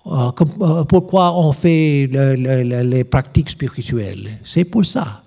pourquoi 0.04 1.38
on 1.38 1.52
fait 1.54 2.10
les 2.12 3.04
pratiques 3.04 3.52
spirituelles? 3.52 4.40
C'est 4.44 4.66
pour 4.66 4.86
ça, 4.86 5.22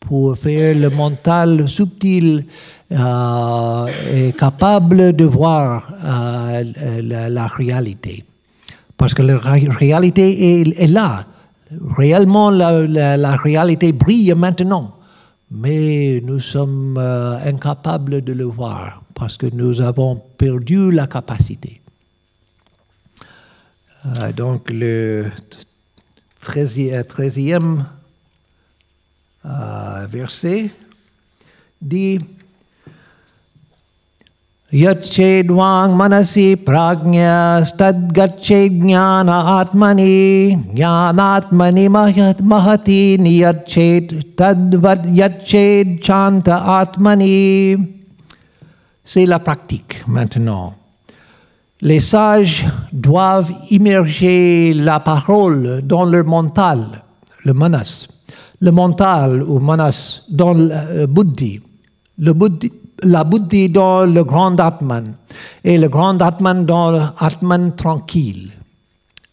pour 0.00 0.36
faire 0.38 0.76
le 0.76 0.90
mental 0.90 1.68
subtil 1.68 2.44
et 2.90 4.32
capable 4.38 5.12
de 5.14 5.24
voir 5.24 5.88
la, 6.02 7.46
réalité. 7.48 8.24
Parce 8.96 9.14
que 9.14 9.22
la 9.22 9.38
réalité 9.38 10.60
est, 10.60 10.86
là. 10.86 11.24
Réellement, 11.96 12.50
la, 12.50 13.36
réalité 13.36 13.92
brille 13.92 14.34
maintenant. 14.36 14.94
Mais 15.50 16.22
nous 16.24 16.40
sommes 16.40 16.96
incapables 17.44 18.22
de 18.22 18.32
le 18.32 18.44
voir 18.44 19.02
parce 19.14 19.36
que 19.36 19.46
nous 19.52 19.80
avons 19.80 20.20
perdu 20.38 20.90
la 20.90 21.06
capacité. 21.06 21.81
Euh, 24.04 24.32
donc 24.32 24.68
le 24.68 25.30
13e, 26.42 27.04
13e 27.04 27.84
euh, 29.44 30.06
verset 30.10 30.70
dit 31.80 32.18
Yachedwang 34.72 35.94
manasi 35.94 36.56
pragnya 36.56 37.62
stadgache 37.62 38.70
jnana 38.70 39.60
atmani 39.60 40.56
mahat 41.92 42.40
mahati 42.40 43.18
niyached 43.18 44.34
tadvat 44.34 45.04
yached 45.14 46.02
chanta 46.02 46.80
atmani. 46.80 47.76
C'est 49.04 49.26
la 49.26 49.38
pratique 49.38 50.02
maintenant. 50.08 50.81
Les 51.82 52.00
sages 52.00 52.66
doivent 52.92 53.52
immerger 53.70 54.72
la 54.72 55.00
parole 55.00 55.82
dans 55.82 56.04
leur 56.04 56.24
mental, 56.24 57.02
le 57.44 57.52
manas. 57.52 58.08
Le 58.60 58.70
mental 58.70 59.42
ou 59.42 59.58
manas 59.58 60.22
dans 60.30 60.54
le 60.54 61.06
buddhi. 61.06 61.60
Le 62.18 62.32
buddhi 62.32 62.72
la 63.04 63.24
buddhi 63.24 63.68
dans 63.68 64.04
le 64.04 64.24
grand 64.24 64.58
Atman 64.60 65.14
et 65.64 65.78
le 65.78 65.88
grand 65.88 66.20
Atman 66.22 66.64
dans 66.64 66.90
l'Atman 66.90 67.74
tranquille. 67.74 68.50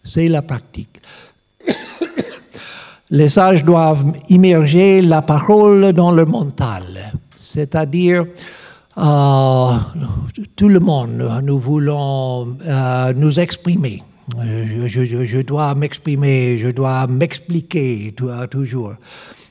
C'est 0.04 0.28
la 0.28 0.42
pratique. 0.42 1.00
Les 3.12 3.30
sages 3.30 3.64
doivent 3.64 4.06
immerger 4.30 5.02
la 5.02 5.22
parole 5.22 5.94
dans 5.94 6.12
le 6.12 6.26
mental, 6.26 6.84
c'est-à-dire 7.36 8.26
euh, 9.00 9.78
tout 10.56 10.70
le 10.70 10.80
monde, 10.80 11.42
nous 11.44 11.60
voulons 11.60 12.58
euh, 12.68 13.14
nous 13.14 13.40
exprimer. 13.40 14.04
Je, 14.38 15.42
dois 15.42 15.74
m'exprimer, 15.74 16.58
je 16.58 16.68
dois 16.68 17.08
m'expliquer 17.08 18.14
toujours. 18.52 18.94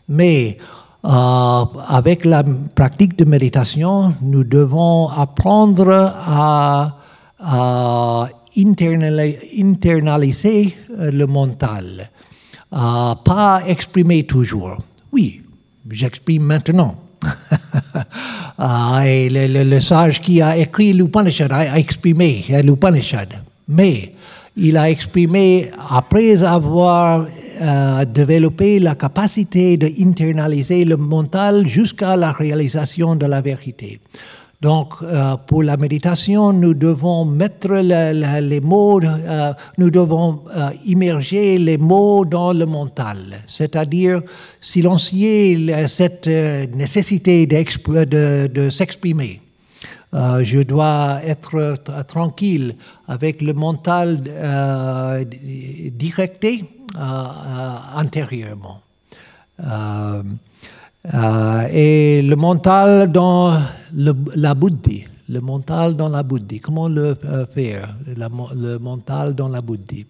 Mais 0.08 0.58
euh, 1.04 1.64
avec 1.88 2.24
la 2.24 2.44
pratique 2.74 3.16
de 3.16 3.24
méditation, 3.24 4.14
nous 4.22 4.44
devons 4.44 5.08
apprendre 5.08 5.90
à, 5.90 6.94
internaliser 8.56 10.76
euh, 10.98 11.10
le 11.10 11.26
mental, 11.26 12.10
pas 12.70 13.62
exprimer 13.66 14.26
toujours. 14.26 14.78
Oui, 15.12 15.42
j'exprime 15.88 16.42
maintenant. 16.42 16.96
Ah, 18.60 19.02
le, 19.06 19.80
sage 19.80 20.20
qui 20.20 20.42
a 20.42 20.56
écrit 20.56 20.92
l'Upanishad 20.92 21.52
a 21.52 21.78
exprimé 21.78 22.44
l'Upanishad. 22.64 23.28
Mais 23.68 24.12
il 24.56 24.76
a 24.76 24.90
exprimé, 24.90 25.70
après 25.88 26.42
avoir 26.42 27.24
euh, 27.60 28.04
développé 28.04 28.80
la 28.80 28.96
capacité 28.96 29.76
d'internaliser 29.76 30.84
le 30.84 30.96
mental 30.96 31.68
jusqu'à 31.68 32.16
la 32.16 32.32
réalisation 32.32 33.14
de 33.14 33.26
la 33.26 33.40
vérité. 33.40 34.00
Donc, 34.60 34.94
euh, 35.02 35.36
pour 35.46 35.62
la 35.62 35.76
méditation, 35.76 36.52
nous 36.52 36.74
devons 36.74 37.24
mettre 37.24 37.74
les 37.74 38.60
mots, 38.60 39.00
euh, 39.00 39.52
nous 39.78 39.90
devons 39.90 40.42
immerger 40.84 41.58
les 41.58 41.78
mots 41.78 42.24
dans 42.24 42.52
le 42.52 42.66
mental, 42.66 43.42
c'est-à-dire 43.46 44.20
silencier 44.60 45.86
cette 45.86 46.26
nécessité 46.26 47.46
de 47.46 48.70
s'exprimer. 48.70 49.42
Euh, 50.14 50.42
je 50.42 50.60
dois 50.60 51.20
être 51.22 51.74
tranquille 52.04 52.76
avec 53.08 53.42
le 53.42 53.52
mental 53.52 54.22
euh, 54.26 55.24
directé 55.24 56.64
euh, 56.96 57.26
intérieurement. 57.94 58.80
Et 61.04 62.22
le 62.22 62.34
mental 62.36 63.12
dans 63.12 63.60
la 63.94 64.54
bouddhi, 64.54 65.04
le 65.28 65.40
mental 65.40 65.96
dans 65.96 66.08
la 66.08 66.22
bouddhi, 66.22 66.60
comment 66.60 66.88
le 66.88 67.16
faire, 67.54 67.96
le 68.06 68.78
mental 68.78 69.34
dans 69.34 69.48
la 69.48 69.60
bouddhi. 69.60 70.06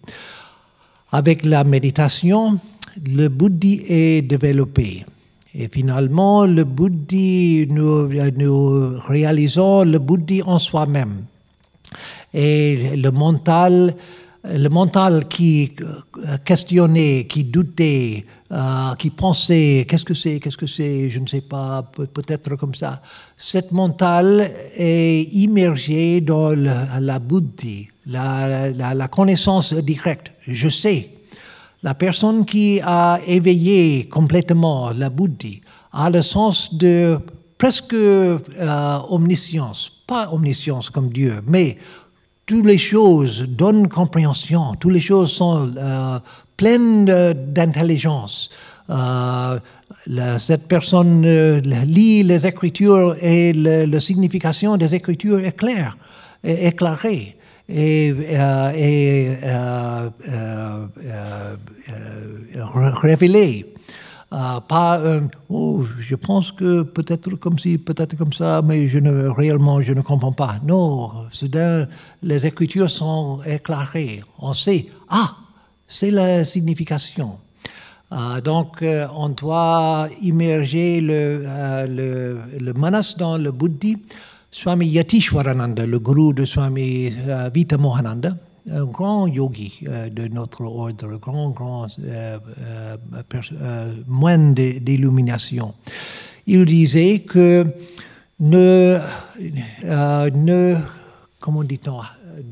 Avec 1.11 1.45
la 1.45 1.63
méditation, 1.63 2.59
le 3.05 3.27
bouddhi 3.27 3.81
est 3.87 4.21
développé. 4.21 5.05
Et 5.55 5.67
finalement, 5.67 6.45
le 6.45 6.63
bouddhi, 6.63 7.65
nous, 7.69 8.07
nous 8.37 8.99
réalisons 9.07 9.83
le 9.83 9.97
bouddhi 9.97 10.43
en 10.43 10.59
soi-même. 10.59 11.23
Et 12.33 12.95
le 12.95 13.09
mental, 13.09 13.95
le 14.43 14.69
mental 14.69 15.27
qui 15.27 15.71
questionnait, 16.45 17.25
qui 17.27 17.43
doutait, 17.45 18.25
euh, 18.51 18.95
qui 18.95 19.11
pensait, 19.11 19.85
qu'est-ce 19.87 20.03
que 20.03 20.15
c'est, 20.15 20.39
qu'est-ce 20.39 20.57
que 20.57 20.65
c'est, 20.65 21.07
je 21.09 21.19
ne 21.19 21.27
sais 21.27 21.41
pas, 21.41 21.83
peut-être 21.83 22.55
comme 22.55 22.73
ça. 22.73 22.99
Cette 23.35 23.71
mental 23.71 24.49
est 24.75 25.21
immergé 25.33 26.19
dans 26.21 26.49
la 26.49 27.19
bouddhi, 27.19 27.89
la, 28.07 29.07
connaissance 29.07 29.73
directe. 29.73 30.31
Je 30.47 30.67
sais, 30.67 31.09
la 31.83 31.93
personne 31.93 32.43
qui 32.43 32.81
a 32.83 33.19
éveillé 33.27 34.07
complètement 34.09 34.89
la 34.89 35.11
bouddhi 35.11 35.61
a 35.91 36.09
le 36.09 36.23
sens 36.23 36.73
de 36.73 37.19
presque 37.55 37.93
euh, 37.93 38.39
omniscience, 39.09 39.91
pas 40.07 40.33
omniscience 40.33 40.89
comme 40.89 41.09
Dieu, 41.09 41.41
mais 41.45 41.77
toutes 42.49 42.65
les 42.65 42.79
choses 42.79 43.45
donnent 43.47 43.87
compréhension, 43.87 44.73
toutes 44.79 44.93
les 44.93 44.99
choses 44.99 45.31
sont 45.31 45.69
euh, 45.77 46.17
pleines 46.57 47.05
d'intelligence. 47.05 48.49
Euh, 48.89 49.59
cette 50.39 50.67
personne 50.67 51.21
lit 51.61 52.23
les 52.23 52.47
Écritures 52.47 53.15
et 53.21 53.53
la 53.53 53.99
signification 53.99 54.77
des 54.77 54.95
Écritures 54.95 55.45
est 55.45 55.55
claire, 55.55 55.95
est 56.43 56.69
éclairée 56.69 57.37
et, 57.67 58.15
euh, 58.33 58.71
et 58.75 59.37
euh, 64.31 64.35
euh, 64.35 64.59
pas 64.59 65.01
oh, 65.49 65.85
je 65.97 66.15
pense 66.15 66.51
que 66.51 66.83
peut-être 66.83 67.35
comme 67.35 67.57
si, 67.57 67.77
peut-être 67.77 68.15
comme 68.15 68.33
ça, 68.33 68.61
mais 68.61 68.87
je 68.87 68.99
ne, 68.99 69.27
réellement 69.27 69.81
je 69.81 69.93
ne 69.93 70.01
comprends 70.01 70.31
pas. 70.31 70.55
Non, 70.63 71.11
soudain 71.31 71.87
les 72.21 72.45
écritures 72.45 72.89
sont 72.89 73.39
éclairées. 73.45 74.21
On 74.39 74.53
sait, 74.53 74.87
ah, 75.09 75.35
c'est 75.87 76.11
la 76.11 76.45
signification. 76.45 77.37
donc, 78.43 78.83
on 79.15 79.29
doit 79.29 80.07
immerger 80.21 81.01
le, 81.01 81.45
le, 81.87 82.39
le 82.59 82.73
manas 82.73 83.15
dans 83.17 83.37
le 83.37 83.51
bouddhi 83.51 83.97
Swami 84.51 84.87
Yatishwarananda, 84.87 85.85
le 85.85 85.99
gourou 85.99 86.33
de 86.33 86.43
Swami 86.43 87.13
euh, 87.27 87.51
Vita 87.53 87.77
Mohananda, 87.77 88.35
un 88.69 88.85
grand 88.85 89.27
yogi 89.27 89.79
euh, 89.87 90.09
de 90.09 90.27
notre 90.27 90.63
ordre, 90.63 91.17
grand, 91.17 91.49
grand 91.51 91.87
euh, 91.99 92.37
moine 94.07 94.53
d'illumination. 94.53 95.73
Il 96.47 96.65
disait 96.65 97.19
que 97.19 97.65
ne, 98.39 98.99
ne 99.83 100.77
comment 101.39 101.63
dit-on, 101.63 102.01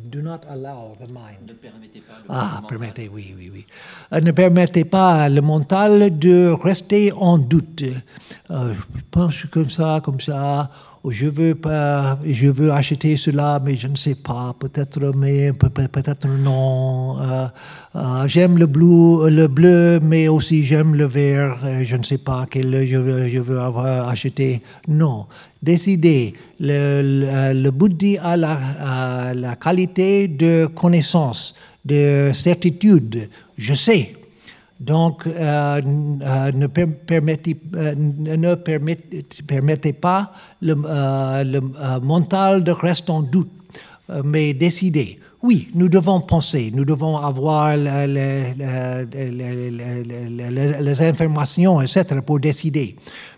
do 0.05 0.21
not 0.21 0.39
allow 0.49 0.93
the 0.99 1.09
mind. 1.11 1.47
Ne 1.47 1.53
permettez 1.53 2.01
pas 2.01 2.13
le 2.19 2.25
ah, 2.29 2.61
permettez, 2.67 3.09
oui, 3.09 3.33
oui, 3.37 3.51
oui. 3.53 3.65
ne 4.21 4.31
permettez 4.31 4.85
pas 4.85 5.29
le 5.29 5.41
mental 5.41 6.17
de 6.17 6.49
rester 6.49 7.11
en 7.13 7.37
doute. 7.37 7.83
je 8.49 9.01
pense 9.09 9.45
comme 9.45 9.69
ça, 9.69 10.01
comme 10.03 10.19
ça 10.19 10.69
je 11.09 11.27
veux 11.27 11.55
pas, 11.55 12.19
je 12.25 12.47
veux 12.47 12.71
acheter 12.71 13.15
cela, 13.15 13.61
mais 13.63 13.75
je 13.75 13.87
ne 13.87 13.95
sais 13.95 14.15
pas, 14.15 14.55
peut-être, 14.57 14.99
mais 15.15 15.53
peut-être 15.53 16.27
non. 16.27 17.21
Euh, 17.21 17.47
euh, 17.95 18.27
j'aime 18.27 18.57
le 18.57 18.65
bleu, 18.67 19.29
le 19.29 19.47
bleu, 19.47 19.99
mais 20.01 20.27
aussi 20.27 20.63
j'aime 20.63 20.95
le 20.95 21.05
vert. 21.05 21.59
Euh, 21.63 21.83
je 21.85 21.95
ne 21.95 22.03
sais 22.03 22.17
pas 22.17 22.45
quel 22.49 22.87
je 22.87 22.97
veux, 22.97 23.29
je 23.29 23.39
veux 23.39 23.59
avoir 23.59 24.09
acheté. 24.09 24.61
Non, 24.87 25.27
décider. 25.61 26.33
Le, 26.59 27.53
le, 27.53 27.71
bouddhi 27.71 28.17
a 28.17 28.35
la 28.35 29.55
qualité 29.55 30.27
de 30.27 30.65
connaissance, 30.65 31.55
de 31.85 32.31
certitude. 32.33 33.29
Je 33.57 33.73
sais. 33.73 34.16
Donc, 34.79 35.25
euh, 35.25 35.81
euh, 35.81 36.51
ne, 36.51 36.67
permettez, 36.67 37.57
euh, 37.75 38.55
permettez, 39.47 39.93
pas 39.93 40.31
le, 40.61 40.75
mental 42.01 42.63
de 42.63 42.71
rester 42.71 43.11
en 43.11 43.23
doute, 43.23 43.49
mais 44.23 44.53
décider. 44.53 45.19
Oui, 45.41 45.69
nous 45.73 45.89
devons 45.89 46.19
penser, 46.21 46.71
nous 46.73 46.85
devons 46.85 47.17
avoir 47.17 47.75
les, 47.75 48.53
les, 50.79 51.01
informations, 51.01 51.81
etc., 51.81 52.05
pour 52.25 52.39
décider. 52.39 52.95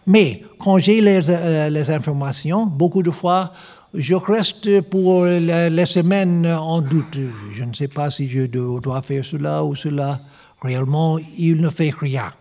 Mais 0.07 0.43
quand 0.57 0.77
j'ai 0.79 0.99
les, 0.99 1.91
informations, 1.91 2.65
beaucoup 2.65 3.03
de 3.03 3.11
fois, 3.11 3.53
je 3.93 4.15
reste 4.15 4.81
pour 4.81 5.23
les, 5.25 5.85
semaines 5.85 6.45
en 6.47 6.81
doute. 6.81 7.17
Je 7.55 7.63
ne 7.63 7.73
sais 7.73 7.87
pas 7.87 8.09
si 8.09 8.27
je 8.27 8.45
dois 8.45 9.01
faire 9.01 9.23
cela 9.23 9.63
ou 9.63 9.73
cela 9.75 10.19
réellement, 10.61 11.17
il 11.37 11.61
ne 11.61 11.69
fait 11.69 11.93
rien. 11.97 12.33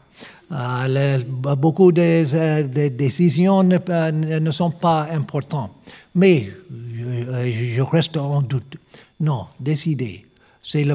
Euh, 0.51 1.19
beaucoup 1.57 1.93
de, 1.93 2.89
décisions 2.89 3.63
ne, 3.63 4.51
sont 4.51 4.71
pas 4.71 5.07
importantes. 5.13 5.73
Mais 6.15 6.49
je, 6.71 7.83
reste 7.83 8.17
en 8.17 8.41
doute. 8.43 8.77
Non, 9.21 9.47
décider. 9.61 10.25
C'est 10.63 10.87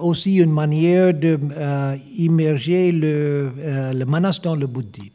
aussi 0.00 0.36
une 0.36 0.52
manière 0.52 1.14
d'immerger 1.14 2.92
le, 2.92 3.52
le 3.92 4.04
manas 4.04 4.40
dans 4.42 4.54
le 4.54 4.66
bouddhisme. 4.66 5.10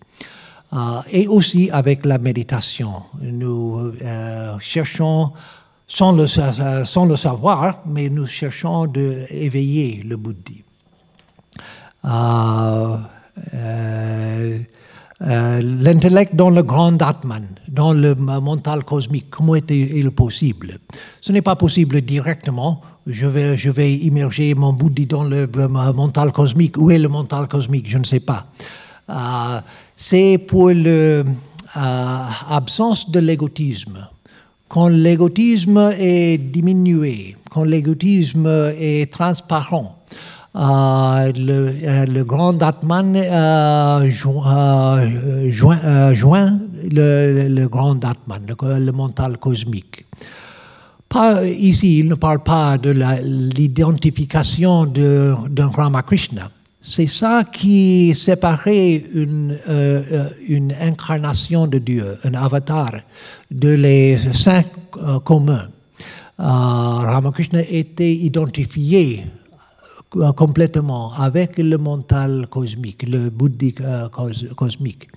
et 1.12 1.28
aussi 1.28 1.70
avec 1.72 2.06
la 2.06 2.18
méditation. 2.18 3.04
Nous 3.22 3.94
cherchons 4.60 5.32
sans 5.88 6.12
le, 6.12 6.28
sans 6.28 7.06
le 7.06 7.16
savoir, 7.16 7.84
mais 7.86 8.10
nous 8.10 8.26
cherchons 8.26 8.86
d'éveiller 8.88 10.04
le 10.04 10.18
bouddhisme. 10.18 10.65
Euh, 12.06 12.98
euh, 13.54 14.60
euh, 15.22 15.62
l'intellect 15.62 16.36
dans 16.36 16.50
le 16.50 16.62
grand 16.62 17.02
Atman, 17.02 17.48
dans 17.70 17.94
le 17.94 18.16
mental 18.16 18.84
cosmique, 18.84 19.28
comment 19.30 19.56
est-il 19.56 20.12
possible? 20.12 20.78
Ce 21.22 21.32
n'est 21.32 21.42
pas 21.42 21.56
possible 21.56 22.02
directement. 22.02 22.82
Je 23.08 23.26
vais, 23.26 23.56
je 23.58 23.70
vais 23.70 23.94
immerger 23.96 24.54
mon 24.56 24.74
bouddhi 24.74 25.06
dans 25.06 25.24
le 25.24 25.48
mental 25.94 26.32
cosmique. 26.32 26.78
Où 26.78 26.92
est 26.92 27.00
le 27.00 27.08
mental 27.08 27.48
cosmique? 27.48 27.90
Je 27.90 27.98
ne 27.98 28.04
sais 28.04 28.20
pas. 28.20 28.46
C'est 29.96 30.38
pour 30.40 30.72
l'absence 31.76 33.10
de 33.10 33.20
l'égotisme 33.20 34.10
quand 34.68 34.88
l'égotisme 34.88 35.94
est 35.98 36.38
diminué, 36.38 37.38
quand 37.50 37.64
l'égotisme 37.64 38.48
est 38.78 39.12
transparent, 39.12 40.04
euh, 40.56 41.32
euh, 41.84 42.06
le, 42.06 42.24
grand 42.24 42.62
Atman 42.62 43.14
euh, 43.18 44.10
joint, 44.10 45.02
le, 46.92 47.68
grand 47.68 48.06
Atman, 48.06 48.42
le, 48.80 48.92
mental 48.94 49.38
cosmique. 49.38 50.06
Ici, 51.60 52.00
il 52.00 52.08
ne 52.08 52.16
parle 52.16 52.40
pas 52.40 52.78
de 52.78 52.92
l'identification 53.22 54.86
d'un 54.86 55.68
Ramakrishna, 55.68 56.50
c'est 56.80 57.08
ça 57.08 57.44
qui 57.44 58.14
séparait 58.16 59.04
une, 59.14 59.58
incarnation 60.80 61.68
de 61.68 61.80
Dieu, 61.80 62.18
un 62.24 62.34
avatar, 62.34 62.92
de 63.52 63.70
les 63.70 64.18
euh, 64.48 65.20
communs. 65.20 65.68
Ramakrishna 66.38 67.62
était 67.70 68.14
identifié 68.14 69.24
complètement 70.36 71.12
avec 71.14 71.58
le 71.58 71.78
mental 71.78 72.48
cosmique, 72.50 73.08
le 73.08 73.30
bouddhique 73.30 73.82
cosmique. 74.56 75.08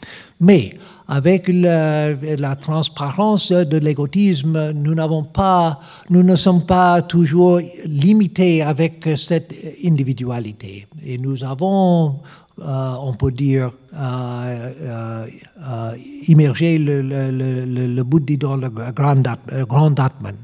Mais 0.40 0.74
avec 1.08 1.48
la, 1.48 2.56
transparence 2.56 3.50
de 3.50 3.78
l'égotisme, 3.78 4.72
nous 4.72 4.94
n'avons 4.94 5.24
pas, 5.24 5.80
nous 6.10 6.22
ne 6.22 6.36
sommes 6.36 6.64
pas 6.64 7.02
toujours 7.02 7.60
limités 7.86 8.62
avec 8.62 9.08
cette 9.16 9.54
individualité. 9.84 10.86
Et 11.04 11.18
nous 11.18 11.42
avons, 11.44 12.20
euh, 12.60 12.94
on 13.00 13.14
peut 13.14 13.32
dire, 13.32 13.70
euh, 13.94 15.26
euh, 15.60 15.92
immergé 16.28 16.78
le, 16.78 17.00
le, 17.00 18.02
bouddhisme 18.02 18.40
dans 18.40 18.56
le 18.56 18.68
grand 18.68 19.98
Atman. 19.98 20.36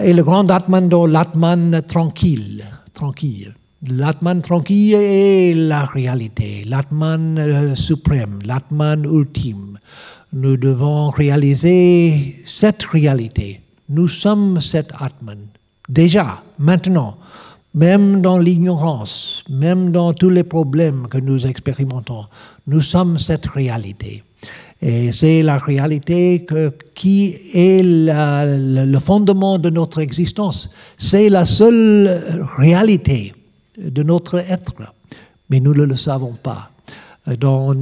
Et 0.00 0.12
le 0.12 0.22
grand 0.22 0.50
Atman 0.50 0.88
dans 0.88 1.06
l'Atman 1.06 1.82
tranquille, 1.86 2.64
tranquille. 2.92 3.54
L'Atman 3.88 4.40
tranquille 4.42 4.94
est 4.94 5.54
la 5.54 5.84
réalité, 5.84 6.62
l'Atman 6.66 7.38
euh, 7.38 7.74
suprême, 7.74 8.38
l'Atman 8.44 9.04
ultime. 9.04 9.78
Nous 10.32 10.56
devons 10.56 11.10
réaliser 11.10 12.42
cette 12.46 12.84
réalité. 12.84 13.60
Nous 13.88 14.08
sommes 14.08 14.60
cet 14.60 14.92
Atman. 14.98 15.38
Déjà, 15.88 16.42
maintenant, 16.58 17.18
même 17.74 18.22
dans 18.22 18.38
l'ignorance, 18.38 19.42
même 19.50 19.90
dans 19.90 20.12
tous 20.12 20.30
les 20.30 20.44
problèmes 20.44 21.08
que 21.08 21.18
nous 21.18 21.46
expérimentons, 21.46 22.26
nous 22.66 22.82
sommes 22.82 23.18
cette 23.18 23.46
réalité. 23.46 24.22
Et 24.84 25.12
c'est 25.12 25.44
la 25.44 25.58
réalité 25.58 26.44
qui 26.94 27.36
est 27.54 27.82
le 27.84 28.98
fondement 28.98 29.56
de 29.56 29.70
notre 29.70 30.00
existence. 30.00 30.70
C'est 30.96 31.28
la 31.28 31.44
seule 31.44 32.20
réalité 32.58 33.32
de 33.78 34.02
notre 34.02 34.38
être, 34.38 34.92
mais 35.48 35.60
nous 35.60 35.72
ne 35.72 35.84
le 35.84 35.96
savons 35.96 36.34
pas. 36.42 36.72
Donc, 37.38 37.76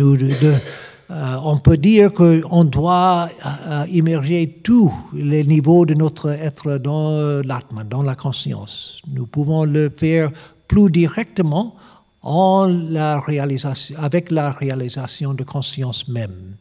euh, 1.10 1.36
on 1.42 1.58
peut 1.58 1.78
dire 1.78 2.12
qu'on 2.12 2.64
doit 2.64 3.28
euh, 3.66 3.84
immerger 3.90 4.60
tous 4.62 4.92
les 5.14 5.44
niveaux 5.44 5.86
de 5.86 5.94
notre 5.94 6.28
être 6.28 6.76
dans 6.76 7.42
l'atman, 7.42 7.88
dans 7.88 8.02
la 8.02 8.14
conscience. 8.14 9.00
Nous 9.12 9.26
pouvons 9.26 9.64
le 9.64 9.90
faire 9.90 10.30
plus 10.68 10.90
directement 10.90 11.74
avec 12.22 14.30
la 14.30 14.50
réalisation 14.50 15.34
de 15.34 15.42
conscience 15.42 16.06
même, 16.06 16.54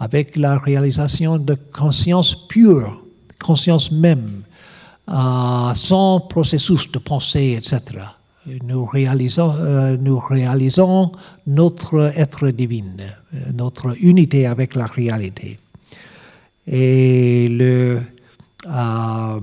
avec 0.00 0.34
la 0.36 0.58
réalisation 0.58 1.38
de 1.38 1.56
conscience 1.72 2.34
pure, 2.48 3.00
conscience 3.38 3.92
même, 3.92 4.42
euh, 5.08 5.74
sans 5.74 6.20
processus 6.20 6.90
de 6.90 6.98
pensée, 6.98 7.56
etc 7.56 8.02
nous 8.46 8.84
réalisons, 8.86 9.54
euh, 9.56 9.96
nous 9.98 10.18
réalisons 10.18 11.12
notre 11.46 12.12
être 12.16 12.48
divin, 12.50 12.96
euh, 12.98 13.52
notre 13.52 13.96
unité 14.02 14.46
avec 14.46 14.74
la 14.74 14.86
réalité. 14.86 15.58
Et 16.66 17.48
le. 17.48 18.02
Ah, 18.66 19.40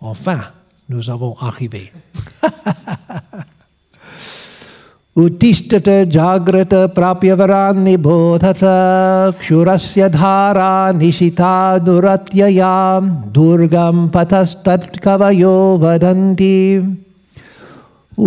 enfin, 0.00 0.40
nous 0.88 1.08
avons 1.08 1.36
arrivé. 1.38 1.92
उत्तिष्ठत 5.23 5.89
जाग्रत 6.11 6.73
प्राप्यवरान्निबोधत 6.95 8.59
क्षुरस्य 9.39 10.09
धारा 10.09 10.71
निशिता 10.97 11.55
दुरत्ययां 11.85 13.01
दुर्गं 13.35 14.07
पथस्तत्कवयो 14.15 15.57
वदन्ति 15.81 16.55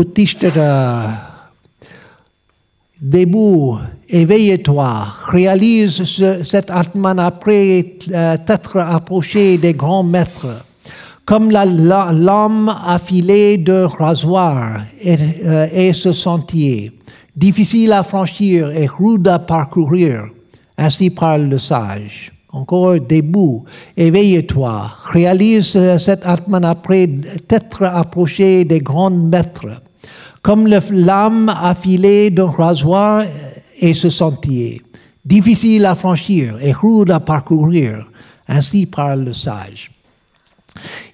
उत्तिष्ठत 0.00 0.58
Debout, 3.00 3.78
éveille-toi, 4.08 5.06
réalise 5.28 6.02
cet 6.42 6.68
Atman 6.68 7.20
après 7.20 7.94
t'être 8.44 8.76
approché 8.76 9.56
des 9.56 9.72
grands 9.72 10.02
maîtres 10.02 10.64
comme 11.25 11.51
la 11.51 11.65
lame 11.65 12.69
affilée 12.85 13.57
de 13.57 13.83
rasoir 13.83 14.81
et, 15.01 15.17
euh, 15.45 15.93
ce 15.93 16.11
sentier, 16.11 16.91
difficile 17.35 17.93
à 17.93 18.03
franchir 18.03 18.71
et 18.71 18.87
rude 18.87 19.27
à 19.27 19.39
parcourir. 19.39 20.25
Ainsi 20.77 21.09
parle 21.09 21.43
le 21.43 21.57
sage. 21.57 22.31
Encore 22.51 22.99
debout, 22.99 23.65
éveille-toi, 23.97 24.91
réalise 25.05 25.97
cet 25.97 26.25
Atman 26.25 26.63
après 26.63 27.09
t'être 27.47 27.83
approché 27.83 28.63
des 28.63 28.79
grands 28.79 29.09
maîtres, 29.09 29.81
comme 30.43 30.67
la 30.67 30.79
lame 30.91 31.49
affilée 31.49 32.29
d'un 32.29 32.51
rasoir 32.51 33.23
et 33.79 33.93
ce 33.95 34.11
sentier, 34.11 34.83
difficile 35.25 35.85
à 35.85 35.95
franchir 35.95 36.57
et 36.61 36.73
rude 36.73 37.09
à 37.09 37.19
parcourir. 37.19 38.07
Ainsi 38.47 38.85
parle 38.85 39.23
le 39.23 39.33
sage. 39.33 39.92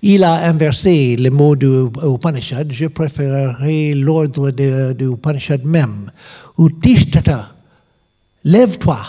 Il 0.01 0.23
a 0.23 0.47
inversé 0.47 1.15
les 1.15 1.29
mots 1.29 1.55
du 1.55 1.67
Upanishad. 2.03 2.71
Je 2.71 2.85
préférerais 2.87 3.93
l'ordre 3.93 4.51
du 4.51 5.05
Upanishad 5.05 5.63
même. 5.65 6.11
Utishtata, 6.57 7.51
lève-toi. 8.43 8.99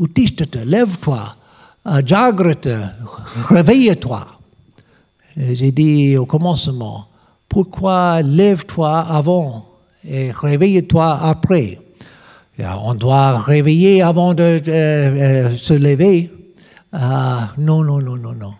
Utishtata, 0.00 0.64
lève-toi. 0.64 1.32
Jagrata, 2.04 2.94
réveille-toi. 3.48 4.26
J'ai 5.36 5.72
dit 5.72 6.16
au 6.16 6.26
commencement, 6.26 7.06
pourquoi 7.48 8.22
lève-toi 8.22 8.98
avant 8.98 9.66
et 10.08 10.30
réveille-toi 10.30 11.18
après? 11.22 11.78
On 12.58 12.94
doit 12.94 13.38
réveiller 13.38 14.02
avant 14.02 14.34
de 14.34 14.42
euh, 14.42 14.60
euh, 14.68 15.56
se 15.56 15.72
lever. 15.72 16.30
Ah, 16.92 17.52
non, 17.58 17.82
non, 17.82 17.98
non, 17.98 18.16
non, 18.16 18.34
non. 18.34 18.52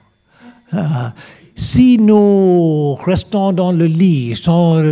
Si 1.54 1.98
nous 1.98 2.94
restons 2.94 3.52
dans 3.52 3.72
le 3.72 3.84
lit 3.84 4.34
sans, 4.34 4.82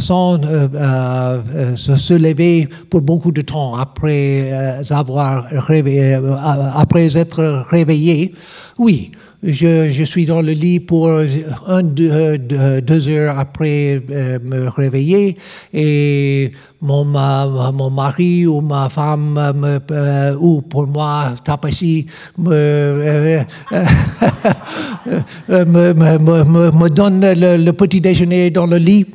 sans 0.00 0.34
euh, 0.44 0.68
euh, 0.74 1.76
se 1.76 2.12
lever 2.14 2.68
pour 2.90 3.02
beaucoup 3.02 3.30
de 3.30 3.40
temps 3.40 3.76
après, 3.76 4.50
euh, 4.52 4.82
avoir 4.90 5.46
après 6.74 7.16
être 7.16 7.64
réveillé, 7.70 8.34
oui, 8.78 9.12
je, 9.44 9.90
je, 9.92 10.02
suis 10.02 10.26
dans 10.26 10.42
le 10.42 10.52
lit 10.52 10.80
pour 10.80 11.08
un, 11.68 11.82
deux, 11.82 12.36
deux 12.36 13.08
heures 13.08 13.38
après 13.38 14.02
me 14.42 14.68
réveiller 14.68 15.36
et 15.72 16.52
mon, 16.82 17.04
mon 17.04 17.90
mari 17.90 18.46
ou 18.46 18.60
ma 18.60 18.88
femme 18.88 19.52
me, 19.54 19.80
ou 20.38 20.62
pour 20.62 20.86
moi, 20.86 21.34
Tapasi, 21.44 22.06
me, 22.38 23.44
me, 25.48 25.94
me, 25.94 26.70
me, 26.70 26.90
donne 26.90 27.20
le, 27.20 27.70
petit 27.72 28.00
déjeuner 28.00 28.50
dans 28.50 28.66
le 28.66 28.76
lit. 28.76 29.06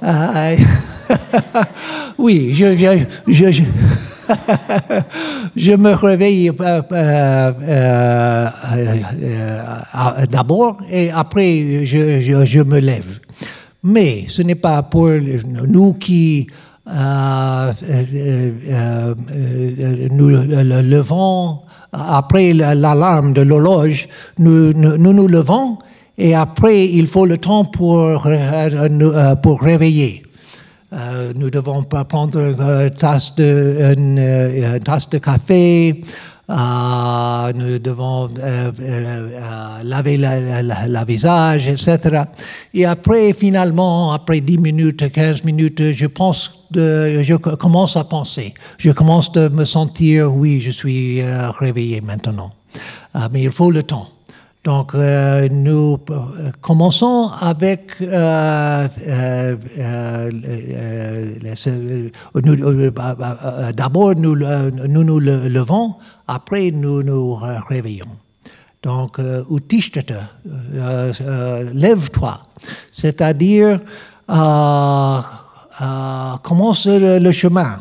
oui, 2.18 2.54
je, 2.54 2.76
je, 2.76 3.06
je, 5.56 5.72
me 5.72 5.94
réveille 5.94 6.50
euh, 6.50 6.82
euh, 6.92 7.52
euh, 7.62 8.50
d'abord 10.30 10.78
et 10.90 11.10
après 11.10 11.84
je, 11.84 12.44
je, 12.44 12.62
me 12.62 12.78
lève. 12.78 13.18
Mais 13.82 14.26
ce 14.28 14.42
n'est 14.42 14.54
pas 14.54 14.82
pour 14.82 15.10
nous 15.66 15.94
qui 15.94 16.46
nous 20.10 20.28
levons 20.28 21.58
après 21.92 22.52
l'alarme 22.52 23.32
de 23.32 23.42
l'horloge, 23.42 24.08
nous, 24.38 24.72
nous, 24.72 24.96
nous 24.96 25.28
levons 25.28 25.78
et 26.16 26.34
après 26.34 26.86
il 26.86 27.06
faut 27.06 27.26
le 27.26 27.38
temps 27.38 27.64
pour, 27.64 28.26
pour 29.42 29.60
réveiller. 29.60 30.22
Euh, 30.90 31.34
nous 31.36 31.50
devons 31.50 31.82
prendre 31.84 32.38
une 32.38 32.90
tasse 32.90 33.34
de, 33.36 33.94
une 33.96 34.80
tasse 34.82 35.10
de 35.10 35.18
café. 35.18 36.02
Euh, 36.50 37.52
nous 37.52 37.78
devons 37.78 38.30
euh, 38.38 38.72
euh 38.80 39.82
laver 39.82 40.16
la, 40.16 41.04
visage, 41.04 41.68
etc. 41.68 42.22
Et 42.72 42.86
après, 42.86 43.34
finalement, 43.34 44.12
après 44.12 44.40
10 44.40 44.58
minutes, 44.58 45.12
15 45.12 45.44
minutes, 45.44 45.92
je 45.92 46.06
pense, 46.06 46.50
de, 46.70 47.22
je 47.22 47.34
commence 47.34 47.96
à 47.96 48.04
penser. 48.04 48.54
Je 48.78 48.90
commence 48.92 49.30
à 49.36 49.50
me 49.50 49.64
sentir, 49.66 50.34
oui, 50.34 50.60
je 50.62 50.70
suis 50.70 51.20
euh, 51.20 51.50
réveillé 51.50 52.00
maintenant. 52.00 52.52
mais 53.30 53.42
il 53.42 53.52
faut 53.52 53.70
le 53.70 53.82
temps. 53.82 54.08
Donc, 54.64 54.94
euh, 54.94 55.48
nous 55.50 55.98
euh, 56.10 56.50
commençons 56.60 57.30
avec. 57.40 57.92
Euh, 58.02 58.86
D'abord, 63.74 64.14
nous 64.16 64.34
nous 64.34 65.18
levons, 65.20 65.94
après, 66.28 66.70
nous 66.70 67.02
nous 67.02 67.34
réveillons. 67.34 68.16
Donc, 68.82 69.18
lève-toi. 71.74 72.40
C'est-à-dire, 72.92 73.80
commence 76.42 76.86
le, 76.86 77.18
le, 77.18 77.32
chemin. 77.32 77.80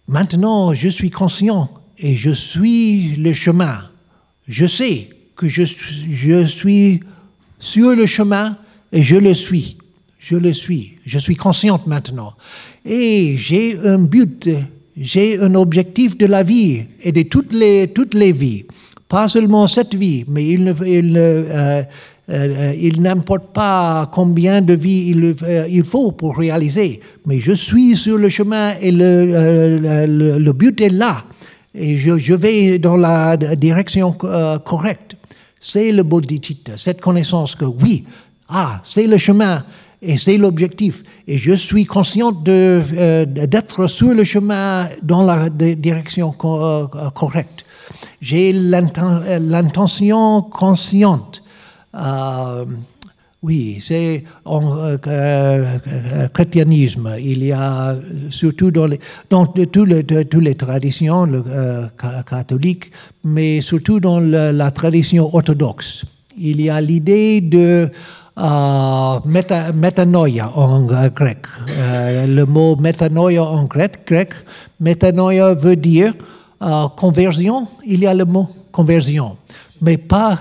maintenant 0.07 0.72
je 0.72 0.88
suis 0.88 1.11
conscient 1.11 1.68
et 1.99 2.14
je 2.14 2.30
suis 2.30 3.16
le 3.16 3.32
chemin. 3.32 3.82
Je 4.49 4.66
sais 4.66 5.09
que 5.36 5.49
je, 5.49 5.64
suis 5.64 7.01
sur 7.59 7.95
le 7.97 8.07
chemin 8.07 8.57
et 8.92 9.03
je 9.03 9.16
le 9.16 9.34
suis. 9.34 9.76
Je 10.18 10.36
le 10.36 10.53
suis. 10.53 10.95
Je 11.05 11.18
suis 11.18 11.34
consciente 11.36 11.86
maintenant. 11.86 12.34
Et 12.84 13.36
j'ai 13.36 13.78
un 13.78 13.99
but, 13.99 14.49
j'ai 14.97 15.40
un 15.40 15.55
objectif 15.55 16.16
de 16.16 16.26
la 16.26 16.42
vie 16.42 16.84
et 17.03 17.12
de 17.12 17.22
toutes 17.22 17.53
les, 17.53 17.88
toutes 17.88 18.14
les 18.14 18.32
vies. 18.32 18.64
Pas 19.09 19.28
seulement 19.28 19.66
cette 19.66 19.95
vie, 19.95 20.24
mais 20.28 20.47
il 20.49 20.74
il, 20.86 21.14
euh, 21.16 21.82
euh, 22.31 22.72
il 22.81 23.03
n'importe 23.03 23.53
pas 23.53 24.09
combien 24.11 24.62
de 24.62 24.72
vies 24.72 25.11
il, 25.11 25.37
euh, 25.43 25.66
il, 25.68 25.85
faut 25.85 26.12
pour 26.12 26.39
réaliser, 26.39 27.01
mais 27.27 27.39
je 27.39 27.53
suis 27.53 27.97
sur 27.97 28.16
le 28.16 28.31
chemin 28.31 28.75
et 28.81 28.91
le, 28.91 29.29
euh, 29.35 30.53
but 30.55 30.81
est 30.81 30.89
là. 30.89 31.25
Et 31.75 31.99
je, 31.99 32.33
vais 32.33 32.79
dans 32.79 32.97
la 32.97 33.37
direction 33.37 34.12
correcte. 34.12 35.16
C'est 35.61 35.93
le 35.93 36.03
bodhicitta, 36.03 36.77
cette 36.77 37.01
connaissance 37.01 37.57
que 37.57 37.64
oui, 37.66 38.05
ah, 38.49 38.81
c'est 38.85 39.07
le 39.07 39.18
chemin 39.18 39.64
et 40.01 40.16
c'est 40.16 40.39
l'objectif. 40.39 41.03
Et 41.27 41.37
je 41.37 41.53
suis 41.53 41.85
consciente 41.85 42.43
d'être 42.45 43.87
sur 43.87 44.14
le 44.14 44.25
chemin 44.25 44.89
dans 45.03 45.22
la 45.22 45.51
direction 45.51 46.31
correcte. 46.31 47.64
J'ai 48.20 48.53
l'intention 48.53 50.43
consciente 50.43 51.43
euh, 51.95 52.64
oui, 53.45 53.78
c'est 53.78 54.24
en 54.47 54.74
euh, 54.74 54.97
euh, 55.07 56.28
christianisme. 56.32 57.11
Il 57.20 57.45
y 57.45 57.53
a 57.53 57.95
surtout 58.30 58.70
dans, 58.70 58.88
toutes 59.47 59.76
les, 60.38 60.55
traditions 60.55 61.28
catholiques, 62.26 62.90
mais 63.22 63.61
surtout 63.61 64.01
dans 64.01 64.18
la, 64.18 64.70
tradition 64.70 65.28
orthodoxe. 65.30 66.07
Il 66.38 66.62
y 66.62 66.70
a 66.70 66.80
l'idée 66.80 67.42
de 67.42 67.90
euh, 68.38 69.18
métanoïa 69.74 70.51
en 70.57 70.86
grec. 70.86 71.40
le 71.68 72.45
mot 72.45 72.76
métanoïa 72.76 73.45
en 73.45 73.64
grec, 73.64 74.07
grec 74.07 74.32
métanoïa 74.80 75.53
veut 75.53 75.76
dire 75.76 76.14
conversion. 76.97 77.68
Il 77.86 78.01
y 78.01 78.07
a 78.07 78.14
le 78.14 78.24
mot 78.24 78.49
conversion, 78.72 79.36
mais 79.82 79.99
pas 79.99 80.38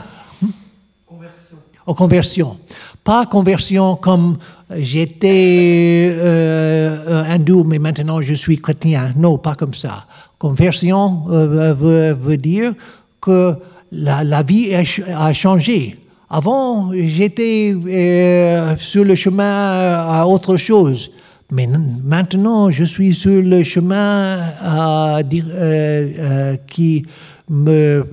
en 1.86 1.94
conversion. 1.94 2.58
Pas 3.04 3.26
conversion 3.26 3.96
comme 3.96 4.38
j'étais 4.76 6.12
euh, 6.14 7.24
hindou, 7.28 7.64
mais 7.64 7.80
maintenant 7.80 8.22
je 8.22 8.34
suis 8.34 8.58
chrétien. 8.58 9.14
Non, 9.18 9.38
pas 9.38 9.56
comme 9.56 9.74
ça. 9.74 10.06
Conversion 10.40 11.24
euh, 11.30 11.74
veut, 12.14 12.38
dire 12.38 12.74
que 13.22 13.56
la, 13.92 14.44
vie 14.44 14.74
a, 14.74 15.34
changé. 15.34 15.98
Avant, 16.30 16.92
j'étais 16.94 17.76
euh, 17.76 18.76
sur 18.78 19.04
le 19.04 19.16
chemin 19.16 19.46
à 19.46 20.26
autre 20.28 20.58
chose. 20.58 21.12
Mais 21.52 21.68
maintenant, 22.04 22.72
je 22.72 22.84
suis 22.84 23.14
sur 23.14 23.42
le 23.42 23.64
chemin 23.64 24.40
euh, 24.64 25.22
euh, 25.54 26.58
qui 26.66 27.06
me, 27.50 28.04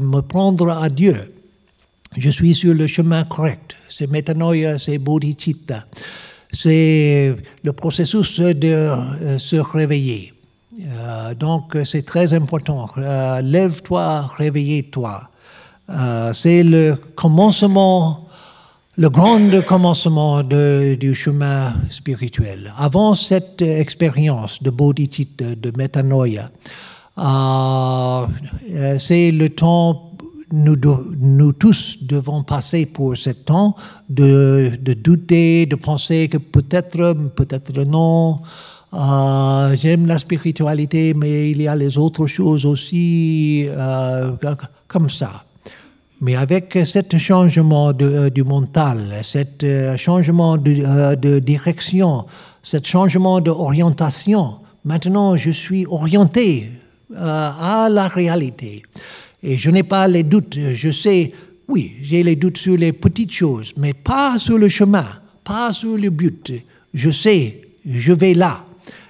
me 0.00 0.20
prendre 0.20 0.70
à 0.70 0.88
Dieu. 0.88 1.14
Je 2.16 2.30
suis 2.30 2.54
sur 2.54 2.74
le 2.74 2.86
chemin 2.86 3.24
correct. 3.24 3.76
C'est 3.88 4.10
métanoïa, 4.10 4.78
c'est 4.78 4.98
bodhicitta. 4.98 5.84
C'est 6.52 7.36
le 7.62 7.72
processus 7.72 8.40
de 8.40 8.90
se 9.38 9.56
réveiller. 9.56 10.32
donc, 11.38 11.76
c'est 11.84 12.04
très 12.04 12.34
important. 12.34 12.88
Lève-toi, 13.42 14.28
réveille-toi. 14.36 15.30
c'est 16.32 16.64
le 16.64 16.96
commencement 17.14 18.26
le 18.96 19.08
grand 19.08 19.62
commencement 19.66 20.42
du 20.42 21.14
chemin 21.14 21.72
spirituel. 21.88 22.74
Avant 22.76 23.14
cette 23.14 23.62
expérience 23.62 24.62
de 24.62 24.68
bodhicitta, 24.68 25.54
de 25.54 25.72
métanoïa, 25.74 26.50
euh, 27.18 28.26
c'est 28.98 29.30
le 29.30 29.48
temps, 29.48 30.09
nous, 30.52 31.52
tous 31.52 31.98
devons 32.02 32.42
passer 32.42 32.86
pour 32.86 33.16
ce 33.16 33.30
temps 33.30 33.76
de, 34.08 34.72
douter, 34.94 35.66
de 35.66 35.76
penser 35.76 36.28
que 36.28 36.38
peut-être, 36.38 37.14
peut-être 37.34 37.82
non. 37.84 38.40
Euh, 38.92 39.76
j'aime 39.76 40.06
la 40.06 40.18
spiritualité, 40.18 41.14
mais 41.14 41.50
il 41.50 41.62
y 41.62 41.68
a 41.68 41.76
les 41.76 41.96
autres 41.96 42.26
choses 42.26 42.66
aussi, 42.66 43.66
euh, 43.68 44.32
comme 44.88 45.08
ça. 45.08 45.44
Mais 46.20 46.36
avec 46.36 46.76
ce 46.84 47.16
changement 47.16 47.92
euh, 48.00 48.28
du 48.28 48.42
mental, 48.42 48.98
ce 49.22 49.94
changement 49.96 50.56
de, 50.56 51.38
direction, 51.38 52.26
ce 52.62 52.78
changement 52.82 53.40
d'orientation, 53.40 54.56
maintenant 54.84 55.36
je 55.36 55.50
suis 55.50 55.86
orienté 55.86 56.70
à 57.16 57.88
la 57.90 58.08
réalité. 58.08 58.82
Et 59.42 59.56
je 59.56 59.70
n'ai 59.70 59.82
pas 59.82 60.06
les 60.08 60.22
doutes. 60.22 60.58
Je 60.74 60.90
sais, 60.90 61.32
oui, 61.68 61.92
j'ai 62.02 62.22
les 62.22 62.36
doutes 62.36 62.58
sur 62.58 62.76
les 62.76 62.92
petites 62.92 63.32
choses, 63.32 63.72
mais 63.76 63.94
pas 63.94 64.38
sur 64.38 64.58
le 64.58 64.68
chemin, 64.68 65.06
pas 65.44 65.72
sur 65.72 65.96
le 65.96 66.10
but. 66.10 66.52
Je 66.92 67.10
sais, 67.10 67.62
je 67.86 68.12
vais 68.12 68.34
là. 68.34 68.64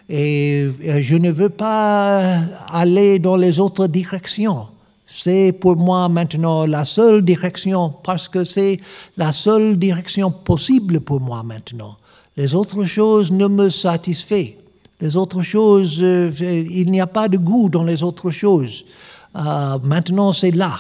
Et 0.08 0.68
je 1.02 1.16
ne 1.16 1.30
veux 1.30 1.48
pas 1.48 2.38
aller 2.68 3.18
dans 3.18 3.36
les 3.36 3.58
autres 3.60 3.86
directions. 3.86 4.66
C'est 5.06 5.52
pour 5.52 5.76
moi 5.76 6.08
maintenant 6.08 6.66
la 6.66 6.84
seule 6.84 7.22
direction 7.22 7.92
parce 8.02 8.28
que 8.28 8.44
c'est 8.44 8.80
la 9.16 9.32
seule 9.32 9.76
direction 9.76 10.30
possible 10.30 11.00
pour 11.00 11.20
moi 11.20 11.42
maintenant. 11.42 11.96
Les 12.36 12.54
autres 12.54 12.84
choses 12.84 13.32
ne 13.32 13.46
me 13.46 13.70
satisfont. 13.70 14.46
Les 15.00 15.16
autres 15.16 15.42
choses, 15.42 15.98
euh, 16.00 16.30
il 16.40 16.90
n'y 16.90 17.00
a 17.00 17.06
pas 17.06 17.28
de 17.28 17.38
goût 17.38 17.68
dans 17.68 17.82
les 17.82 18.02
autres 18.02 18.30
choses. 18.30 18.84
Euh, 19.36 19.78
maintenant, 19.82 20.32
c'est 20.32 20.50
là. 20.50 20.78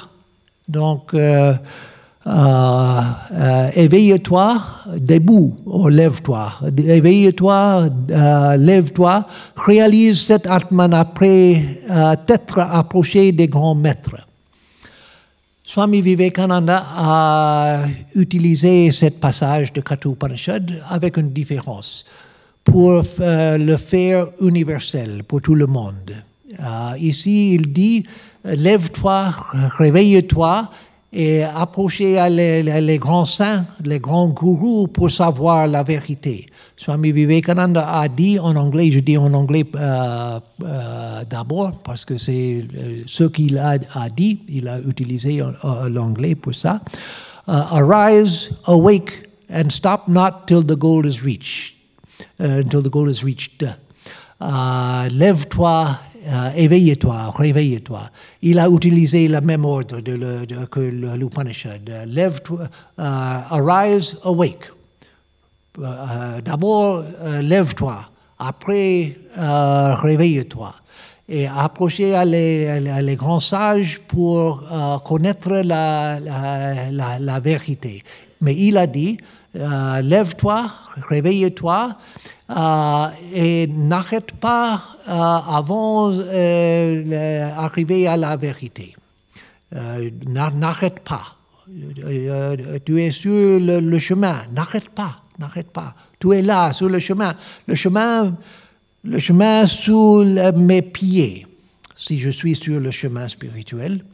Donc, 0.68 1.14
euh, 1.14 1.54
euh, 2.26 3.70
éveille-toi, 3.74 4.62
debout, 4.96 5.56
oh, 5.66 5.88
lève-toi, 5.88 6.52
éveille-toi, 6.76 7.86
lève-toi, 8.56 9.26
réalise 9.56 10.20
cet 10.20 10.46
Atman 10.46 10.92
après 10.92 11.62
t'être 12.26 12.58
approché 12.58 13.32
des 13.32 13.48
grands 13.48 13.74
maîtres. 13.74 14.26
Swami 15.64 16.02
Vivekananda 16.02 16.84
a 16.96 17.84
utilisé 18.16 18.90
ce 18.90 19.06
passage 19.06 19.72
de 19.72 19.80
Kathopanishad 19.80 20.82
avec 20.88 21.16
une 21.16 21.30
différence 21.30 22.04
pour 22.64 23.02
le 23.18 23.76
faire 23.76 24.26
universel 24.40 25.22
pour 25.26 25.40
tout 25.40 25.54
le 25.54 25.66
monde. 25.66 26.12
ici, 26.98 27.54
il 27.54 27.72
dit, 27.72 28.04
lève-toi, 28.44 29.32
réveille-toi 29.78 30.70
et 31.12 31.42
approcher 31.42 32.18
les, 32.30 32.98
grands 32.98 33.24
saints, 33.24 33.64
les 33.84 33.98
grands 33.98 34.28
gourous 34.28 34.86
pour 34.86 35.10
savoir 35.10 35.66
la 35.66 35.82
vérité. 35.82 36.46
Swami 36.76 37.12
Vivekananda 37.12 38.00
a 38.00 38.08
dit 38.08 38.38
en 38.38 38.54
anglais, 38.56 38.90
je 38.90 39.00
dis 39.00 39.18
en 39.18 39.34
anglais 39.34 39.64
euh, 39.74 40.40
euh, 40.62 41.24
d'abord 41.28 41.72
parce 41.82 42.04
que 42.04 42.16
c'est 42.16 42.64
euh, 42.74 43.02
ce 43.06 43.24
qu'il 43.24 43.58
a, 43.58 43.76
a, 43.94 44.08
dit, 44.08 44.40
il 44.48 44.68
a 44.68 44.78
utilisé 44.80 45.42
l'anglais 45.90 46.34
pour 46.34 46.54
ça. 46.54 46.80
Arise, 47.46 48.50
awake, 48.66 49.28
and 49.52 49.70
stop 49.70 50.06
not 50.06 50.46
till 50.46 50.64
the 50.64 50.76
goal 50.76 51.04
is 51.04 51.22
reached. 51.22 51.74
until 52.38 52.82
the 52.82 52.90
goal 52.90 53.08
is 53.08 53.24
reached. 53.24 53.66
Lève-toi 54.40 55.98
euh, 56.26 56.50
éveille-toi, 56.54 57.30
réveille-toi. 57.34 58.02
Il 58.42 58.58
a 58.58 58.68
utilisé 58.68 59.26
le 59.28 59.40
même 59.40 59.64
ordre 59.64 60.00
de 60.00 60.12
le, 60.12 60.46
de, 60.46 60.66
que 60.66 60.80
l'Upanishad. 60.80 61.90
Lève-toi, 62.06 62.64
uh, 62.64 62.68
arise, 62.98 64.16
awake. 64.24 64.70
Uh, 65.78 66.42
D'abord, 66.44 67.04
lève-toi. 67.42 68.00
Après, 68.38 69.16
réveille-toi. 69.36 70.74
Et 71.28 71.46
approcher 71.46 72.22
les, 72.24 73.16
grands 73.16 73.40
sages 73.40 74.00
pour 74.00 74.64
connaître 75.04 75.50
la, 75.62 77.40
vérité. 77.40 78.02
Mais 78.40 78.54
il 78.56 78.76
a 78.76 78.86
dit, 78.86 79.18
lève-toi, 79.54 80.70
réveille-toi 81.08 81.90
euh, 81.90 81.92
et 83.32 83.66
n'arrête 83.68 84.32
pas 84.32 84.82
euh, 85.08 85.12
avant 85.12 86.10
d'arriver 86.10 88.08
euh, 88.08 88.12
à 88.12 88.16
la 88.16 88.36
vérité. 88.36 88.96
n'arrête 90.26 91.00
pas. 91.00 91.36
tu 92.84 93.00
es 93.00 93.10
sur 93.12 93.60
le, 93.60 93.98
chemin, 93.98 94.36
n'arrête 94.54 94.88
pas, 94.88 95.22
n'arrête 95.38 95.70
pas. 95.70 95.94
Tu 96.18 96.32
es 96.32 96.42
là, 96.42 96.72
sur 96.72 96.88
le 96.88 96.98
chemin. 96.98 97.34
Le 97.68 97.76
chemin, 97.76 98.36
le 99.04 99.18
chemin 99.18 99.66
sous 99.66 100.24
mes 100.56 100.82
pieds, 100.82 101.46
si 101.94 102.18
je 102.18 102.30
suis 102.30 102.56
sur 102.56 102.80
le 102.80 102.90
chemin 102.90 103.28
spirituel. 103.28 104.04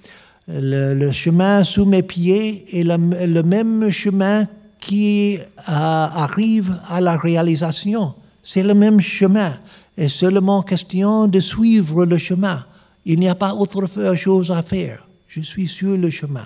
Le, 0.49 1.11
chemin 1.11 1.65
sous 1.65 1.87
mes 1.87 2.03
pieds 2.03 2.79
est 2.79 2.85
le, 2.85 3.43
même 3.43 3.89
chemin 3.89 4.47
qui 4.79 5.39
arrive 5.67 6.79
à 6.87 7.01
la 7.01 7.17
réalisation. 7.17 8.15
C'est 8.49 8.63
le 8.63 8.75
même 8.75 9.01
chemin. 9.01 9.59
Et 9.99 10.09
seulement 10.09 10.63
question 10.63 11.27
de 11.27 11.41
suivre 11.41 12.07
le 12.07 12.17
chemin. 12.17 12.65
Il 13.05 13.19
n'y 13.19 13.29
a 13.29 13.35
pas 13.35 13.53
autre 13.53 13.85
chose 14.15 14.53
à 14.53 14.63
faire. 14.63 15.05
Je 15.27 15.41
suis 15.41 15.67
sur 15.67 15.97
le 15.97 16.11
chemin. 16.11 16.45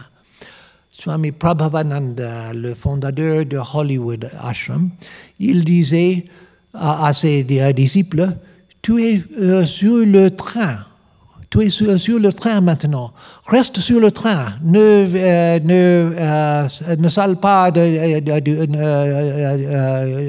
Swami 0.91 1.31
Prabhavananda, 1.31 2.55
le 2.55 2.75
fondateur 2.75 3.45
de 3.45 3.59
Hollywood 3.59 4.31
Ashram, 4.41 4.91
il 5.39 5.63
disait 5.63 6.25
à, 6.73 7.13
ses 7.13 7.45
disciples, 7.75 8.29
tu 8.81 9.03
es 9.03 9.23
euh, 9.39 9.67
sur 9.67 10.07
le 10.07 10.31
train 10.31 10.79
tu 11.51 11.63
es 11.63 11.71
sur, 11.71 12.19
le 12.21 12.33
train 12.33 12.61
maintenant. 12.61 13.13
Reste 13.47 13.81
sur 13.81 13.99
le 13.99 14.13
train. 14.13 14.55
Ne, 14.63 14.79
euh, 14.79 15.59
ne, 15.59 16.15
euh, 16.17 16.69
ne 16.97 17.09
sale 17.09 17.41
pas 17.41 17.73
euh, 17.77 18.21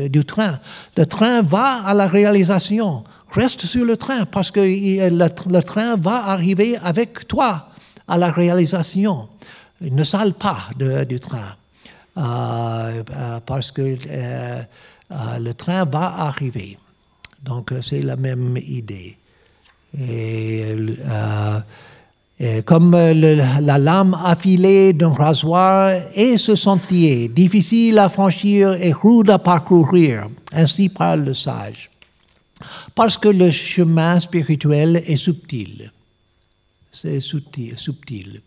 du 0.10 0.26
train. 0.26 0.60
Le 0.98 1.06
train 1.06 1.44
va 1.44 1.84
à 1.86 1.94
la 1.94 2.08
réalisation. 2.08 3.04
Reste 3.30 3.62
sur 3.62 3.86
le 3.86 3.98
train 3.98 4.26
parce 4.26 4.50
que 4.50 4.60
le, 4.62 5.60
train 5.62 5.96
va 5.96 6.26
arriver 6.26 6.78
avec 6.84 7.28
toi 7.28 7.68
à 8.08 8.18
la 8.18 8.32
réalisation. 8.32 9.30
Ne 9.80 10.04
sale 10.04 10.34
pas 10.34 10.70
du 11.08 11.20
train. 11.20 11.56
parce 13.46 13.72
que 13.72 13.96
le 15.12 15.52
train 15.54 15.86
va 15.86 16.22
arriver. 16.26 16.80
Donc 17.44 17.72
c'est 17.84 18.02
la 18.02 18.16
même 18.16 18.58
idée. 18.58 19.18
Euh, 20.00 21.60
et, 22.40 22.62
comme 22.64 22.92
la 22.94 23.78
lame 23.78 24.18
affilée 24.24 24.94
d'un 24.94 25.14
rasoir 25.14 25.92
est 26.16 26.38
ce 26.38 26.56
sentier, 26.56 27.28
difficile 27.28 28.00
à 28.00 28.10
franchir 28.10 28.74
et 28.74 28.92
rude 28.92 29.30
à 29.30 29.38
parcourir, 29.38 30.28
ainsi 30.52 30.90
parle 30.90 31.26
le 31.26 31.34
sage. 31.34 31.92
Parce 32.96 33.18
que 33.18 33.30
le 33.30 33.52
chemin 33.52 34.20
spirituel 34.20 35.04
est 35.06 35.18
subtil. 35.18 35.92
c'est 36.92 37.20
subtil. 37.20 37.78
subtil. 37.78 38.42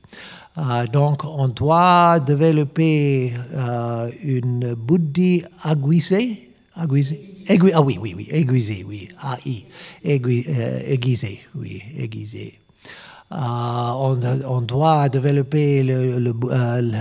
donc, 0.93 1.25
on 1.25 1.49
doit 1.49 2.19
développer 2.21 3.33
une 4.23 4.75
buddhi 4.75 5.45
aiguisée. 6.83 7.45
aiguisée 7.47 7.75
ah 7.75 7.83
oui, 7.83 7.99
oui, 8.01 8.15
oui, 8.17 8.29
aiguisée, 8.31 8.85
oui, 8.87 9.09
AI, 9.23 9.67
aiguisée, 10.05 11.41
oui, 11.55 11.83
aiguisée. 11.97 12.61
on, 13.31 14.19
on, 14.47 14.61
doit 14.61 15.09
développer 15.09 15.83
le, 15.83 16.19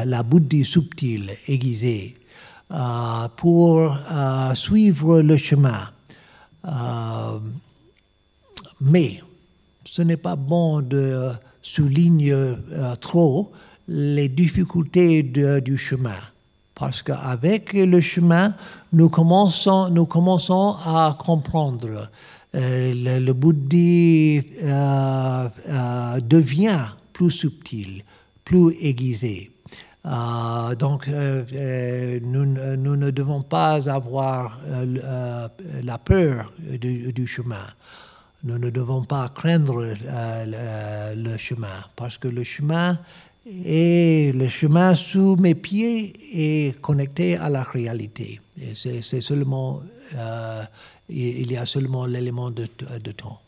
la 0.06 0.24
buddhi 0.24 0.64
subtile, 0.64 1.32
aiguisée, 1.48 2.16
pour 3.38 3.98
suivre 4.54 5.22
le 5.22 5.38
chemin. 5.38 5.90
mais 8.82 9.22
ce 9.86 10.02
n'est 10.02 10.18
pas 10.18 10.36
bon 10.36 10.82
de 10.82 11.30
souligner 11.62 12.34
euh, 12.34 12.96
trop 13.00 13.52
les 13.88 14.28
difficultés 14.28 15.24
du 15.24 15.78
chemin. 15.78 16.18
Parce 16.76 17.04
qu'avec 17.04 17.74
le 17.74 18.02
chemin, 18.02 18.56
nous 18.92 19.10
commençons, 19.10 20.76
à 20.86 21.16
comprendre. 21.20 22.10
Euh, 22.56 22.94
le, 22.96 23.20
le 23.20 23.34
euh, 24.64 26.20
devient 26.22 26.86
plus 27.12 27.32
subtil, 27.32 28.04
plus 28.46 28.76
aiguisé. 28.80 29.52
donc, 30.78 31.08
nous, 31.08 32.46
ne 32.46 33.10
devons 33.10 33.42
pas 33.42 33.90
avoir 33.90 34.60
la 35.84 35.98
peur 35.98 36.54
du 36.60 37.28
chemin 37.28 37.66
nous 38.44 38.60
ne 38.60 38.70
devons 38.70 39.04
pas 39.04 39.30
craindre 39.30 39.82
euh, 39.82 41.16
le, 41.16 41.38
chemin, 41.38 41.68
parce 41.96 42.18
que 42.18 42.28
le 42.28 42.44
chemin 42.44 43.00
est 43.46 44.34
le 44.36 44.48
chemin 44.48 44.96
sous 44.96 45.36
mes 45.36 45.56
pieds 45.56 46.14
est 46.34 46.80
connecté 46.82 47.38
à 47.38 47.50
la 47.50 47.64
réalité. 47.64 48.40
C'est 48.76 49.22
seulement, 49.22 49.82
euh, 50.16 50.64
il 51.10 51.52
y 51.52 51.58
a 51.58 51.66
seulement 51.66 52.06
l'élément 52.06 52.52
de, 52.52 52.66
temps. 52.66 53.42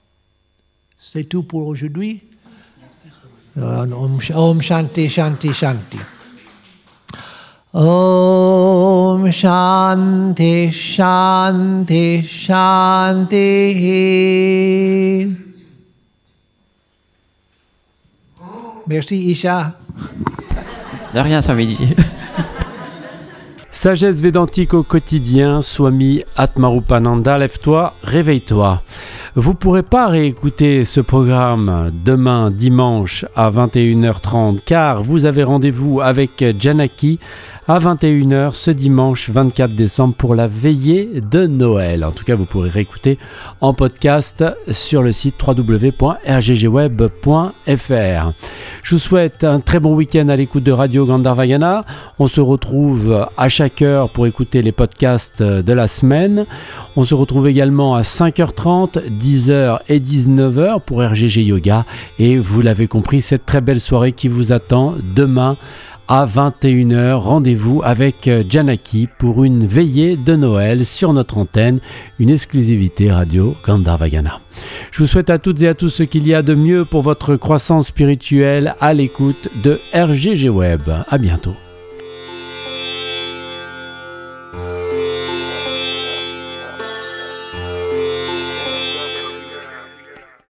C'est 0.98 1.24
tout 1.26 1.43
pour 1.43 1.68
aujourd'hui. 1.68 2.22
Om 3.58 4.62
Shanti 4.62 5.08
Shanti 5.10 5.54
Shanti. 5.54 5.98
Om 7.74 9.32
Shanti 9.32 10.72
Shanti 10.74 12.24
Shanti. 12.24 13.36
Merci 18.88 19.32
Isha. 19.32 19.85
De 21.14 21.20
rien, 21.20 21.41
Swamiji. 21.41 21.96
Sagesse 23.76 24.22
védantique 24.22 24.74
au 24.74 24.84
quotidien, 24.84 25.62
Swami 25.62 26.24
Atmarupananda, 26.38 27.38
lève-toi, 27.38 27.93
réveille-toi. 28.04 28.82
Vous 29.36 29.54
pourrez 29.54 29.84
pas 29.84 30.08
réécouter 30.08 30.86
ce 30.86 31.02
programme 31.02 31.91
demain 32.06 32.52
dimanche 32.52 33.26
à 33.36 33.52
21h30 33.52 34.60
car 34.66 35.04
vous 35.04 35.26
avez 35.26 35.43
rendez-vous 35.43 36.00
avec 36.00 36.43
Janaki 36.58 37.20
à 37.68 37.80
21h 37.80 38.53
ce 38.53 38.70
dimanche 38.70 39.32
24 39.32 39.74
décembre 39.74 40.13
pour 40.13 40.36
la 40.36 40.45
veillée 40.45 41.20
de 41.20 41.47
Noël. 41.47 42.05
En 42.05 42.11
tout 42.11 42.24
cas, 42.24 42.36
vous 42.36 42.45
pourrez 42.45 42.70
réécouter 42.70 43.18
en 43.59 43.74
podcast 43.74 44.45
sur 44.70 45.01
le 45.01 45.11
site 45.11 45.36
www.rggweb.fr. 45.41 46.03
Je 48.84 48.95
vous 48.95 48.99
souhaite 48.99 49.43
un 49.43 49.61
très 49.61 49.80
bon 49.80 49.95
week-end 49.95 50.30
à 50.30 50.36
l'écoute 50.36 50.63
de 50.63 50.72
Radio 50.72 51.07
Gandharvagana. 51.07 51.86
On 52.20 52.28
se 52.28 52.39
retrouve 52.39 53.28
à 53.36 53.49
chaque 53.49 53.82
heure 53.82 54.11
pour 54.11 54.28
écouter 54.28 54.61
les 54.61 54.72
podcasts 54.72 55.41
de 55.41 55.74
la 55.74 55.88
semaine. 55.88 56.45
On 56.95 57.03
se 57.03 57.16
retrouve 57.16 57.47
également 57.47 57.95
à 57.95 58.03
5h30, 58.03 59.09
10h 59.09 59.80
et 59.89 59.99
19h 59.99 60.82
pour 60.82 61.01
RGG 61.01 61.38
Yoga. 61.38 61.86
Et 62.20 62.38
vous 62.38 62.61
l'avez 62.61 62.88
compris, 62.88 63.24
cette 63.24 63.47
très 63.47 63.61
belle 63.61 63.80
soirée 63.80 64.11
qui 64.11 64.28
vous 64.28 64.51
attend 64.51 64.93
demain 65.16 65.57
à 66.08 66.26
21h. 66.26 67.14
Rendez-vous 67.14 67.82
avec 67.84 68.28
euh, 68.28 68.43
Janaki 68.47 69.08
pour 69.18 69.43
une 69.43 69.66
veillée 69.66 70.18
de 70.18 70.36
Noël 70.36 70.86
sur 70.86 71.14
notre 71.14 71.38
antenne, 71.38 71.80
une 72.20 72.30
exclusivité 72.30 73.12
radio 73.12 73.56
Gandharvagana. 73.66 74.41
Je 74.91 74.99
vous 75.03 75.08
souhaite 75.08 75.30
à 75.30 75.39
toutes 75.39 75.62
et 75.62 75.68
à 75.68 75.74
tous 75.74 75.89
ce 75.89 76.03
qu'il 76.03 76.28
y 76.28 76.34
a 76.34 76.41
de 76.41 76.56
mieux 76.56 76.86
pour 76.86 77.01
votre 77.01 77.36
croissance 77.36 77.88
spirituelle 77.88 78.76
à 78.80 78.93
l'écoute 78.93 79.49
de 79.64 79.80
RGG 79.93 80.49
Web. 80.49 80.82
À 81.08 81.18
bientôt. 81.18 81.56